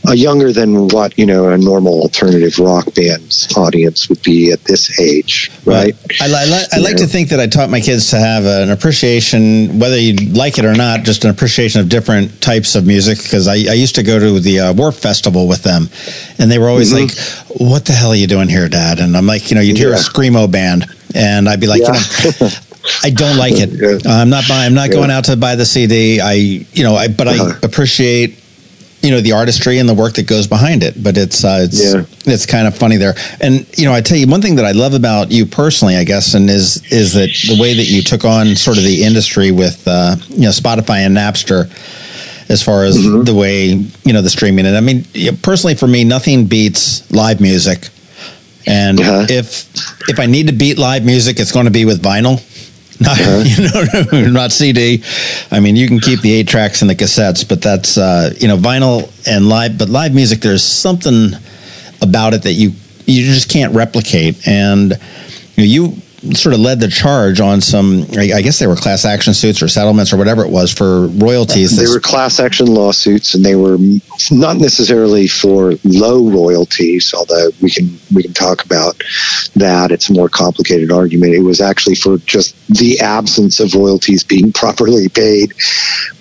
Uh, 0.07 0.13
younger 0.13 0.53
than 0.53 0.89
what 0.89 1.17
you 1.19 1.25
know 1.27 1.49
a 1.51 1.57
normal 1.59 2.01
alternative 2.03 2.59
rock 2.59 2.87
band's 2.95 3.49
audience 3.57 4.09
would 4.09 4.21
be 4.23 4.51
at 4.53 4.63
this 4.65 4.99
age, 5.01 5.51
right? 5.65 5.95
I, 6.21 6.27
li- 6.29 6.35
I, 6.35 6.45
li- 6.47 6.67
I 6.73 6.79
like 6.79 6.93
Yeah. 6.99 7.07
to 7.07 7.07
think 7.07 7.29
that 7.31 7.41
I 7.41 7.47
taught 7.47 7.71
my 7.71 7.81
kids 7.81 8.11
to 8.11 8.17
have 8.19 8.45
an 8.45 8.71
appreciation, 8.71 9.79
whether 9.79 9.99
you 9.99 10.15
like 10.33 10.59
it 10.59 10.65
or 10.65 10.75
not, 10.75 11.03
just 11.05 11.25
an 11.25 11.31
appreciation 11.31 11.81
of 11.81 11.89
different 11.89 12.41
types 12.41 12.75
of 12.75 12.87
music. 12.87 13.19
Because 13.23 13.47
I, 13.49 13.55
I 13.55 13.75
used 13.75 13.95
to 13.97 14.03
go 14.03 14.19
to 14.19 14.41
the 14.41 14.61
uh, 14.61 14.73
Warp 14.75 14.95
Festival 14.95 15.47
with 15.49 15.63
them, 15.63 15.89
and 16.39 16.51
they 16.51 16.59
were 16.59 16.69
always 16.69 16.93
like, 16.93 17.11
"What 17.61 17.85
the 17.85 17.93
hell 17.93 18.11
are 18.11 18.17
you 18.17 18.27
doing 18.27 18.49
here, 18.49 18.69
Dad?" 18.69 18.99
And 18.99 19.17
I'm 19.17 19.27
like, 19.27 19.51
you 19.51 19.55
know, 19.55 19.61
you'd 19.63 19.79
hear 19.79 19.93
a 19.93 19.97
screamo 19.97 20.51
band, 20.51 20.87
and 21.15 21.49
I'd 21.49 21.61
be 21.61 21.67
like, 21.67 21.83
Yeah. 21.83 21.95
you 22.25 22.33
know. 22.41 22.49
I 23.05 23.11
don't 23.11 23.37
like 23.37 23.55
it. 23.57 23.71
Yeah. 24.05 24.13
I'm 24.21 24.29
not 24.29 24.43
buying. 24.49 24.67
I'm 24.67 24.75
not 24.75 24.89
Yeah. 24.89 24.95
going 24.97 25.11
out 25.13 25.25
to 25.27 25.37
buy 25.37 25.55
the 25.55 25.65
CD. 25.65 26.21
I, 26.21 26.33
you 26.33 26.83
know, 26.83 26.97
I 26.97 27.07
but 27.07 27.29
Uh-huh. 27.29 27.53
I 27.63 27.65
appreciate, 27.67 28.42
you 29.03 29.11
know, 29.11 29.21
the 29.21 29.33
artistry 29.33 29.79
and 29.79 29.89
the 29.89 29.95
work 29.95 30.15
that 30.15 30.27
goes 30.29 30.47
behind 30.47 30.83
it. 30.83 31.03
But 31.03 31.17
it's 31.17 31.45
uh, 31.45 31.61
it's 31.65 31.95
Yeah. 31.95 32.05
it's 32.33 32.47
kind 32.47 32.67
of 32.69 32.77
funny 32.77 32.97
there. 32.97 33.15
And 33.41 33.67
you 33.77 33.85
know, 33.85 33.93
I 33.93 34.01
tell 34.01 34.17
you 34.17 34.27
one 34.27 34.41
thing 34.43 34.57
that 34.57 34.65
I 34.65 34.73
love 34.73 34.95
about 34.95 35.31
you 35.33 35.45
personally, 35.47 35.97
I 35.97 36.05
guess, 36.05 36.35
and 36.35 36.49
is 36.49 36.83
is 36.93 37.15
that 37.15 37.31
the 37.49 37.61
way 37.61 37.75
that 37.75 37.85
you 37.87 38.03
took 38.03 38.25
on 38.25 38.55
sort 38.57 38.79
of 38.79 38.85
the 38.85 39.03
industry 39.03 39.51
with 39.51 39.83
uh, 39.87 40.17
you 40.31 40.43
know 40.43 40.51
Spotify 40.51 40.99
and 41.07 41.17
Napster. 41.17 41.71
As 42.49 42.63
far 42.63 42.85
as 42.85 42.97
Mm-hmm. 42.99 43.23
the 43.25 43.35
way 43.35 43.67
you 44.05 44.13
know 44.13 44.21
the 44.21 44.29
streaming, 44.29 44.67
and 44.67 44.77
I 44.77 44.81
mean, 44.81 45.05
personally 45.43 45.75
for 45.75 45.87
me, 45.89 46.05
nothing 46.05 46.45
beats 46.47 47.11
live 47.11 47.41
music. 47.41 47.89
And 48.67 49.01
Uh-huh. 49.01 49.27
if 49.31 49.67
if 50.09 50.19
I 50.21 50.27
need 50.27 50.49
to 50.49 50.53
beat 50.53 50.77
live 50.77 51.05
music, 51.05 51.41
it's 51.41 51.51
going 51.53 51.65
to 51.65 51.71
be 51.73 51.85
with 51.87 52.03
vinyl, 52.03 52.41
not 53.03 53.21
Uh-huh. 53.21 54.11
you 54.13 54.23
know, 54.25 54.31
not 54.31 54.53
CD. 54.53 55.03
I 55.51 55.61
mean, 55.61 55.77
you 55.77 55.89
can 55.89 56.01
keep 56.01 56.21
the 56.21 56.33
eight 56.33 56.49
tracks 56.49 56.83
and 56.83 56.91
the 56.91 56.95
cassettes, 56.95 57.47
but 57.49 57.61
that's 57.63 57.99
uh, 57.99 58.33
you 58.39 58.49
know 58.49 58.57
vinyl 58.57 59.11
and 59.27 59.49
live. 59.49 59.79
But 59.79 59.89
live 59.89 60.15
music, 60.15 60.41
there's 60.41 60.65
something 60.65 61.33
about 62.01 62.35
it 62.35 62.43
that 62.43 62.53
you 62.53 62.73
you 63.07 63.25
just 63.25 63.49
can't 63.49 63.75
replicate. 63.75 64.47
And 64.47 64.93
you, 65.57 65.59
know, 65.59 65.65
you 65.65 65.97
sort 66.35 66.55
of 66.55 66.61
led 66.61 66.81
the 66.81 66.89
charge 66.89 67.41
on 67.41 67.61
some. 67.61 68.07
I 68.17 68.33
I 68.35 68.43
guess 68.43 68.59
they 68.59 68.67
were 68.67 68.77
class 68.77 69.05
action 69.05 69.35
suits 69.35 69.63
or 69.63 69.69
settlements 69.69 70.13
or 70.13 70.17
whatever 70.17 70.45
it 70.45 70.51
was 70.51 70.73
for 70.73 71.07
royalties. 71.09 71.77
They 71.77 71.87
were 71.87 72.01
class 72.01 72.39
action 72.39 72.67
lawsuits, 72.67 73.35
and 73.35 73.45
they 73.45 73.57
were 73.57 73.77
not 74.31 74.57
necessarily 74.57 75.27
for 75.27 75.75
low 75.85 76.29
royalties. 76.29 77.13
Although 77.15 77.51
we 77.61 77.71
can 77.71 77.99
we 78.15 78.23
can 78.23 78.33
talk 78.33 78.65
about 78.65 79.03
that, 79.57 79.91
it's 79.91 80.11
a 80.11 80.13
more 80.13 80.29
complicated 80.29 80.93
argument. 80.93 81.35
It 81.35 81.43
was 81.43 81.61
actually 81.61 81.97
for 81.97 82.19
just 82.19 82.55
the 82.69 83.01
absence 83.01 83.61
of 83.61 83.75
royalties 83.75 84.23
being 84.23 84.53
properly 84.63 85.09
paid, 85.09 85.55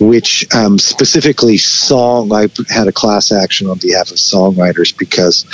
which 0.00 0.52
um, 0.54 0.78
specifically 0.78 1.58
song. 1.58 2.32
I 2.32 2.48
had 2.68 2.88
a 2.88 2.92
class 2.92 3.30
action 3.30 3.68
on 3.68 3.78
behalf 3.78 4.10
of 4.10 4.16
songwriters 4.16 4.96
because. 4.96 5.46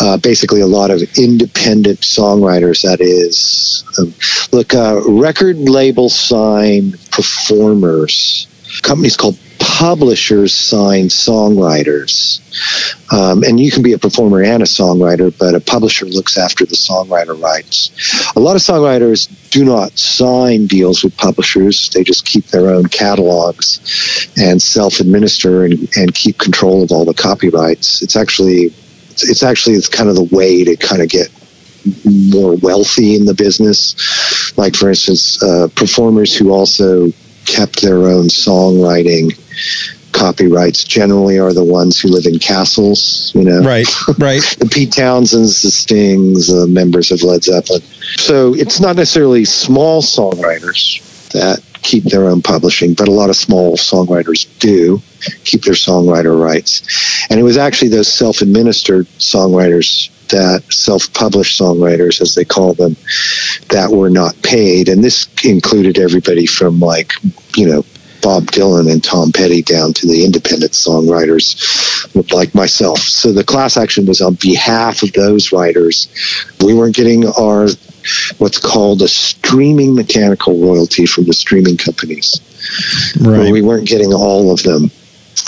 Uh, 0.00 0.16
basically, 0.16 0.60
a 0.60 0.66
lot 0.66 0.90
of 0.90 1.02
independent 1.18 2.00
songwriters. 2.00 2.82
That 2.82 3.00
is, 3.00 3.84
um, 3.98 4.14
look, 4.56 4.74
uh, 4.74 5.00
record 5.06 5.58
label 5.58 6.08
sign 6.08 6.92
performers 7.10 8.46
companies 8.80 9.16
called 9.16 9.38
publishers 9.58 10.54
sign 10.54 11.06
songwriters. 11.06 12.40
Um, 13.12 13.42
and 13.42 13.60
you 13.60 13.70
can 13.70 13.82
be 13.82 13.92
a 13.92 13.98
performer 13.98 14.42
and 14.42 14.62
a 14.62 14.66
songwriter, 14.66 15.36
but 15.36 15.54
a 15.54 15.60
publisher 15.60 16.06
looks 16.06 16.38
after 16.38 16.64
the 16.64 16.74
songwriter 16.74 17.40
rights. 17.40 17.90
A 18.34 18.40
lot 18.40 18.56
of 18.56 18.62
songwriters 18.62 19.28
do 19.50 19.64
not 19.64 19.98
sign 19.98 20.66
deals 20.66 21.04
with 21.04 21.16
publishers. 21.16 21.90
They 21.90 22.02
just 22.02 22.24
keep 22.24 22.46
their 22.46 22.70
own 22.70 22.86
catalogs 22.86 24.28
and 24.36 24.60
self-administer 24.60 25.64
and, 25.64 25.88
and 25.96 26.14
keep 26.14 26.38
control 26.38 26.82
of 26.82 26.92
all 26.92 27.04
the 27.04 27.14
copyrights. 27.14 28.02
It's 28.02 28.16
actually 28.16 28.74
it's 29.22 29.42
actually 29.42 29.76
it's 29.76 29.88
kind 29.88 30.08
of 30.08 30.16
the 30.16 30.28
way 30.34 30.64
to 30.64 30.76
kind 30.76 31.02
of 31.02 31.08
get 31.08 31.28
more 32.04 32.56
wealthy 32.56 33.16
in 33.16 33.24
the 33.24 33.34
business. 33.34 34.56
Like 34.56 34.74
for 34.74 34.88
instance, 34.88 35.42
uh, 35.42 35.68
performers 35.74 36.36
who 36.36 36.50
also 36.50 37.08
kept 37.44 37.82
their 37.82 37.98
own 38.08 38.26
songwriting 38.26 39.32
copyrights 40.12 40.84
generally 40.84 41.38
are 41.38 41.52
the 41.52 41.64
ones 41.64 41.98
who 41.98 42.08
live 42.08 42.26
in 42.26 42.38
castles, 42.38 43.32
you 43.34 43.42
know. 43.42 43.60
Right, 43.60 43.88
right. 44.18 44.42
the 44.58 44.68
Pete 44.70 44.92
Townshends, 44.92 45.62
the 45.62 45.70
Stings, 45.70 46.48
the 46.48 46.66
members 46.66 47.10
of 47.10 47.22
Led 47.22 47.42
Zeppelin. 47.42 47.82
So 48.18 48.54
it's 48.54 48.78
not 48.78 48.96
necessarily 48.96 49.44
small 49.44 50.02
songwriters 50.02 51.00
that 51.30 51.62
keep 51.82 52.04
their 52.04 52.28
own 52.28 52.42
publishing, 52.42 52.94
but 52.94 53.08
a 53.08 53.12
lot 53.12 53.30
of 53.30 53.36
small 53.36 53.76
songwriters 53.76 54.46
do 54.58 55.02
keep 55.44 55.62
their 55.62 55.74
songwriter 55.74 56.38
rights. 56.38 57.26
And 57.28 57.38
it 57.38 57.42
was 57.42 57.56
actually 57.56 57.88
those 57.88 58.12
self-administered 58.12 59.06
songwriters 59.18 60.10
that 60.28 60.72
self-published 60.72 61.60
songwriters, 61.60 62.20
as 62.20 62.34
they 62.34 62.44
call 62.44 62.74
them, 62.74 62.96
that 63.68 63.90
were 63.90 64.10
not 64.10 64.40
paid. 64.42 64.88
And 64.88 65.04
this 65.04 65.28
included 65.44 65.98
everybody 65.98 66.46
from 66.46 66.80
like, 66.80 67.12
you 67.56 67.68
know, 67.68 67.84
Bob 68.22 68.44
Dylan 68.44 68.90
and 68.90 69.02
Tom 69.02 69.32
Petty 69.32 69.62
down 69.62 69.92
to 69.94 70.06
the 70.06 70.24
independent 70.24 70.72
songwriters 70.72 72.32
like 72.32 72.54
myself. 72.54 73.00
So 73.00 73.32
the 73.32 73.42
class 73.42 73.76
action 73.76 74.06
was 74.06 74.22
on 74.22 74.34
behalf 74.34 75.02
of 75.02 75.12
those 75.12 75.52
writers. 75.52 76.08
We 76.64 76.72
weren't 76.72 76.94
getting 76.94 77.26
our 77.26 77.66
what's 78.38 78.58
called 78.58 79.02
a 79.02 79.08
streaming 79.08 79.94
mechanical 79.94 80.58
royalty 80.58 81.06
from 81.06 81.24
the 81.24 81.34
streaming 81.34 81.76
companies. 81.76 82.40
Right. 83.20 83.52
We 83.52 83.62
weren't 83.62 83.86
getting 83.86 84.12
all 84.12 84.52
of 84.52 84.62
them. 84.62 84.90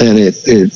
And 0.01 0.19
it, 0.19 0.35
it 0.47 0.73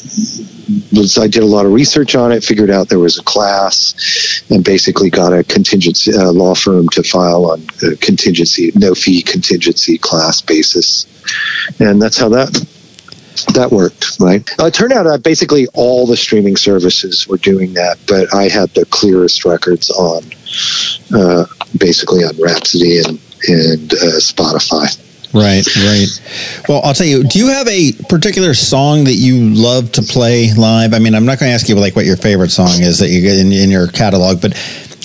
was, 0.92 1.18
I 1.18 1.26
did 1.26 1.42
a 1.42 1.46
lot 1.46 1.66
of 1.66 1.72
research 1.72 2.14
on 2.14 2.30
it, 2.30 2.44
figured 2.44 2.70
out 2.70 2.88
there 2.88 2.98
was 2.98 3.18
a 3.18 3.22
class, 3.22 4.44
and 4.50 4.62
basically 4.62 5.10
got 5.10 5.32
a 5.32 5.42
contingency 5.42 6.12
uh, 6.14 6.30
law 6.30 6.54
firm 6.54 6.88
to 6.90 7.02
file 7.02 7.50
on 7.50 7.66
a 7.82 7.96
contingency, 7.96 8.70
no 8.74 8.94
fee 8.94 9.22
contingency 9.22 9.98
class 9.98 10.42
basis, 10.42 11.06
and 11.80 12.00
that's 12.00 12.18
how 12.18 12.28
that 12.28 12.54
that 13.46 13.70
worked. 13.70 14.18
Right. 14.20 14.48
Uh, 14.58 14.66
it 14.66 14.74
turned 14.74 14.92
out 14.92 15.04
that 15.04 15.22
basically 15.22 15.66
all 15.74 16.06
the 16.06 16.16
streaming 16.16 16.56
services 16.56 17.26
were 17.28 17.36
doing 17.36 17.74
that, 17.74 17.98
but 18.06 18.34
I 18.34 18.48
had 18.48 18.70
the 18.70 18.86
clearest 18.86 19.44
records 19.44 19.90
on 19.90 20.22
uh, 21.14 21.46
basically 21.76 22.24
on 22.24 22.36
Rhapsody 22.40 22.98
and 22.98 23.20
and 23.48 23.92
uh, 23.92 24.18
Spotify. 24.18 25.04
Right, 25.34 25.64
right. 25.76 26.64
Well, 26.68 26.80
I'll 26.82 26.94
tell 26.94 27.06
you. 27.06 27.22
Do 27.22 27.38
you 27.38 27.48
have 27.48 27.68
a 27.68 27.92
particular 28.08 28.54
song 28.54 29.04
that 29.04 29.14
you 29.14 29.54
love 29.54 29.92
to 29.92 30.02
play 30.02 30.52
live? 30.54 30.94
I 30.94 30.98
mean, 30.98 31.14
I'm 31.14 31.26
not 31.26 31.38
going 31.38 31.50
to 31.50 31.54
ask 31.54 31.68
you 31.68 31.74
like 31.74 31.94
what 31.94 32.06
your 32.06 32.16
favorite 32.16 32.50
song 32.50 32.80
is 32.80 32.98
that 33.00 33.10
you 33.10 33.20
get 33.20 33.36
in, 33.36 33.52
in 33.52 33.70
your 33.70 33.88
catalog, 33.88 34.40
but 34.40 34.54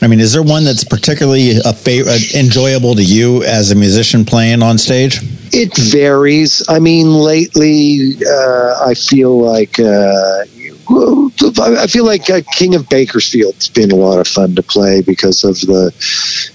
I 0.01 0.07
mean, 0.07 0.19
is 0.19 0.33
there 0.33 0.43
one 0.43 0.63
that's 0.63 0.83
particularly 0.83 1.57
a 1.63 1.73
favorite, 1.73 2.35
enjoyable 2.35 2.95
to 2.95 3.03
you 3.03 3.43
as 3.43 3.71
a 3.71 3.75
musician 3.75 4.25
playing 4.25 4.61
on 4.61 4.77
stage? 4.77 5.21
It 5.55 5.77
varies. 5.77 6.63
I 6.67 6.79
mean, 6.79 7.13
lately, 7.13 8.15
uh, 8.27 8.83
I 8.83 8.95
feel 8.95 9.39
like 9.39 9.79
uh, 9.79 10.45
I 10.89 11.87
feel 11.87 12.05
like 12.05 12.27
uh, 12.29 12.41
King 12.53 12.73
of 12.73 12.89
Bakersfield's 12.89 13.69
been 13.69 13.91
a 13.91 13.95
lot 13.95 14.19
of 14.19 14.27
fun 14.27 14.55
to 14.55 14.63
play 14.63 15.01
because 15.01 15.43
of 15.43 15.59
the 15.61 15.93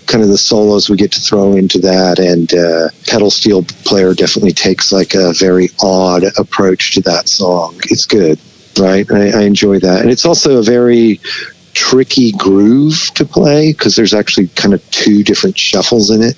kind 0.07 0.25
of 0.25 0.31
the 0.31 0.37
solos 0.37 0.91
we 0.91 0.97
get 0.97 1.13
to 1.13 1.21
throw 1.21 1.55
into 1.55 1.79
that, 1.79 2.19
and 2.19 2.53
uh, 2.53 2.89
pedal 3.07 3.31
steel 3.31 3.63
player 3.85 4.15
definitely 4.15 4.53
takes 4.53 4.91
like 4.91 5.15
a 5.15 5.33
very 5.33 5.69
odd 5.81 6.25
approach 6.37 6.95
to 6.95 7.01
that 7.03 7.29
song. 7.29 7.77
It's 7.85 8.05
good, 8.07 8.41
right? 8.79 9.09
I, 9.13 9.31
I 9.31 9.43
enjoy 9.43 9.79
that, 9.79 10.03
and 10.03 10.11
it's 10.11 10.27
also 10.27 10.59
a 10.59 10.63
very 10.63 11.21
tricky 11.79 12.33
groove 12.33 13.13
to 13.15 13.25
play 13.25 13.73
because 13.73 13.95
there's 13.95 14.13
actually 14.13 14.49
kind 14.49 14.75
of 14.75 14.91
two 14.91 15.23
different 15.23 15.57
shuffles 15.57 16.11
in 16.11 16.23
it. 16.23 16.37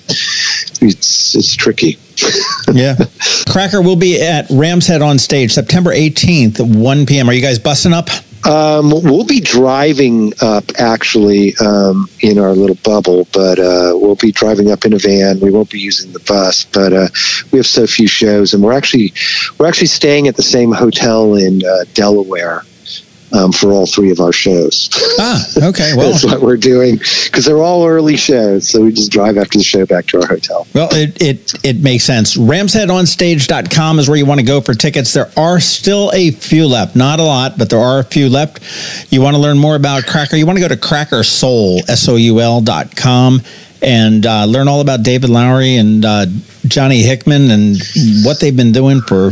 It's 0.81 1.33
it's 1.33 1.55
tricky. 1.55 1.97
yeah. 2.71 2.95
Cracker 3.49 3.81
will 3.81 3.95
be 3.95 4.21
at 4.21 4.45
Ram's 4.51 4.85
Head 4.85 5.01
on 5.01 5.17
stage 5.17 5.51
September 5.51 5.89
18th, 5.89 6.59
1 6.61 7.05
p.m. 7.07 7.27
Are 7.27 7.33
you 7.33 7.41
guys 7.41 7.57
busting 7.57 7.91
up? 7.91 8.09
Um, 8.45 8.91
we'll 8.91 9.25
be 9.25 9.39
driving 9.39 10.33
up 10.41 10.65
actually 10.77 11.55
um, 11.57 12.07
in 12.19 12.37
our 12.37 12.53
little 12.53 12.77
bubble, 12.83 13.27
but 13.33 13.57
uh, 13.57 13.93
we'll 13.95 14.15
be 14.15 14.31
driving 14.31 14.71
up 14.71 14.85
in 14.85 14.93
a 14.93 14.99
van. 14.99 15.39
We 15.39 15.49
won't 15.49 15.71
be 15.71 15.79
using 15.79 16.11
the 16.11 16.19
bus, 16.19 16.65
but 16.65 16.93
uh, 16.93 17.07
we 17.51 17.57
have 17.57 17.67
so 17.67 17.87
few 17.87 18.07
shows, 18.07 18.53
and 18.53 18.63
we're 18.63 18.73
actually 18.73 19.13
we're 19.57 19.67
actually 19.67 19.87
staying 19.87 20.27
at 20.27 20.35
the 20.35 20.43
same 20.43 20.71
hotel 20.71 21.35
in 21.35 21.61
uh, 21.65 21.85
Delaware 21.93 22.63
um, 23.33 23.51
for 23.51 23.71
all 23.71 23.85
three 23.85 24.11
of 24.11 24.19
our 24.19 24.33
shows. 24.33 24.89
Ah, 25.19 25.45
okay. 25.69 25.91
Well, 26.01 26.11
that's 26.11 26.25
what 26.25 26.41
we're 26.41 26.57
doing 26.57 26.95
because 26.97 27.45
they're 27.45 27.61
all 27.61 27.85
early 27.85 28.15
shows. 28.17 28.67
So 28.67 28.81
we 28.81 28.91
just 28.91 29.11
drive 29.11 29.37
after 29.37 29.57
the 29.57 29.63
show 29.63 29.85
back 29.85 30.05
to 30.07 30.21
our 30.21 30.27
hotel. 30.27 30.65
Well, 30.73 30.89
it 30.91 31.21
it, 31.21 31.65
it 31.65 31.77
makes 31.79 32.05
sense. 32.05 32.37
RamsheadOnStage.com 32.37 33.99
is 33.99 34.07
where 34.07 34.17
you 34.17 34.25
want 34.25 34.39
to 34.39 34.45
go 34.45 34.61
for 34.61 34.73
tickets. 34.73 35.13
There 35.13 35.29
are 35.37 35.59
still 35.59 36.11
a 36.13 36.31
few 36.31 36.65
left, 36.65 36.95
not 36.95 37.19
a 37.19 37.23
lot, 37.23 37.57
but 37.57 37.69
there 37.69 37.79
are 37.79 37.99
a 37.99 38.03
few 38.03 38.29
left. 38.29 38.59
You 39.11 39.21
want 39.21 39.35
to 39.35 39.41
learn 39.41 39.59
more 39.59 39.75
about 39.75 40.05
Cracker? 40.07 40.37
You 40.37 40.45
want 40.45 40.57
to 40.57 40.61
go 40.61 40.69
to 40.69 40.77
Cracker 40.77 41.19
S 41.19 41.43
O 41.43 41.77
U 41.77 41.77
L 41.77 41.83
S 41.87 42.07
O 42.09 42.15
U 42.15 42.39
L 42.39 42.61
dot 42.61 42.95
com 42.95 43.41
and 43.81 44.25
uh, 44.25 44.45
learn 44.45 44.67
all 44.67 44.81
about 44.81 45.03
David 45.03 45.29
Lowery 45.29 45.75
and 45.75 46.05
uh, 46.05 46.25
Johnny 46.67 47.01
Hickman 47.01 47.51
and 47.51 47.77
what 48.23 48.39
they've 48.39 48.55
been 48.55 48.71
doing 48.71 49.01
for 49.01 49.31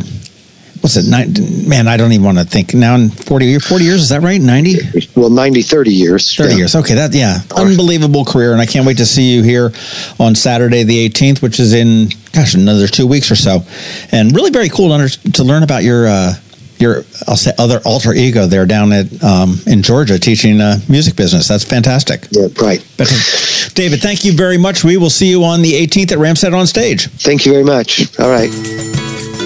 what's 0.81 0.95
it? 0.95 1.09
Nine, 1.09 1.33
man, 1.67 1.87
I 1.87 1.97
don't 1.97 2.11
even 2.11 2.25
want 2.25 2.37
to 2.37 2.43
think 2.43 2.73
now. 2.73 2.95
In 2.95 3.09
40, 3.09 3.45
years, 3.45 3.67
40 3.67 3.83
years, 3.83 4.01
is 4.01 4.09
that 4.09 4.21
right? 4.21 4.39
90? 4.39 5.09
Well, 5.15 5.29
90, 5.29 5.61
30 5.61 5.91
years. 5.91 6.35
30 6.35 6.49
yeah. 6.51 6.57
years. 6.57 6.75
Okay. 6.75 6.95
That, 6.95 7.13
yeah. 7.13 7.39
Unbelievable 7.55 8.25
career. 8.25 8.51
And 8.53 8.61
I 8.61 8.65
can't 8.65 8.85
wait 8.85 8.97
to 8.97 9.05
see 9.05 9.33
you 9.33 9.43
here 9.43 9.71
on 10.19 10.35
Saturday, 10.35 10.83
the 10.83 11.09
18th, 11.09 11.41
which 11.41 11.59
is 11.59 11.73
in, 11.73 12.09
gosh, 12.31 12.53
another 12.53 12.87
two 12.87 13.07
weeks 13.07 13.31
or 13.31 13.35
so. 13.35 13.63
And 14.11 14.33
really 14.35 14.51
very 14.51 14.69
cool 14.69 14.89
to, 14.89 14.93
under, 14.95 15.09
to 15.09 15.43
learn 15.43 15.63
about 15.63 15.83
your, 15.83 16.07
uh, 16.07 16.33
your 16.77 17.03
I'll 17.27 17.35
say 17.35 17.51
other 17.57 17.81
alter 17.85 18.13
ego 18.13 18.45
there 18.45 18.65
down 18.65 18.93
at 18.93 19.23
um, 19.23 19.59
in 19.67 19.83
Georgia 19.83 20.17
teaching 20.17 20.61
uh, 20.61 20.77
music 20.87 21.15
business. 21.15 21.47
That's 21.47 21.65
fantastic. 21.65 22.27
Yeah, 22.31 22.47
right. 22.61 22.85
But, 22.97 23.07
David, 23.73 24.01
thank 24.01 24.23
you 24.23 24.33
very 24.33 24.57
much. 24.57 24.83
We 24.83 24.97
will 24.97 25.09
see 25.09 25.29
you 25.29 25.43
on 25.43 25.61
the 25.61 25.73
18th 25.73 26.13
at 26.13 26.17
Ram's 26.17 26.41
Head 26.41 26.53
on 26.53 26.67
stage. 26.67 27.07
Thank 27.07 27.45
you 27.45 27.51
very 27.51 27.65
much. 27.65 28.17
All 28.19 28.29
right. 28.29 28.49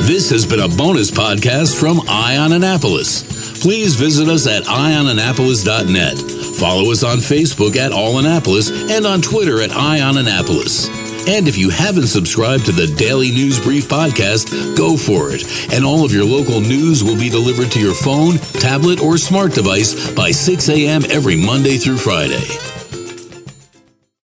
This 0.06 0.30
has 0.32 0.46
been 0.46 0.60
a 0.60 0.68
bonus 0.68 1.10
podcast 1.10 1.80
from 1.80 2.02
Eye 2.10 2.36
On 2.36 2.52
Annapolis. 2.52 3.24
Please 3.62 3.96
visit 3.96 4.28
us 4.28 4.48
at 4.48 4.63
eyeonannapolis.net. 4.63 6.18
Follow 6.58 6.92
us 6.92 7.04
on 7.04 7.20
Facebook 7.20 7.78
at 7.78 7.94
All 7.94 8.20
Annapolis 8.20 8.70
and 8.92 9.06
on 9.06 9.22
Twitter 9.22 9.62
at 9.62 9.72
Ion 9.72 10.18
Annapolis. 10.18 10.89
And 11.26 11.48
if 11.48 11.58
you 11.58 11.70
haven't 11.70 12.08
subscribed 12.08 12.66
to 12.66 12.74
the 12.74 12.94
Daily 12.98 13.32
News 13.32 13.62
Brief 13.62 13.88
podcast, 13.88 14.76
go 14.76 14.98
for 14.98 15.32
it. 15.32 15.74
And 15.74 15.86
all 15.86 16.04
of 16.04 16.12
your 16.12 16.26
local 16.26 16.60
news 16.60 17.02
will 17.02 17.18
be 17.18 17.30
delivered 17.30 17.72
to 17.72 17.80
your 17.80 17.96
phone, 17.96 18.39
tablet, 18.60 19.00
or 19.00 19.18
smart 19.18 19.54
device 19.54 20.12
by 20.12 20.32
6 20.32 20.68
a.m. 20.68 21.04
every 21.12 21.38
Monday 21.38 21.78
through 21.78 21.98
Friday. 21.98 22.72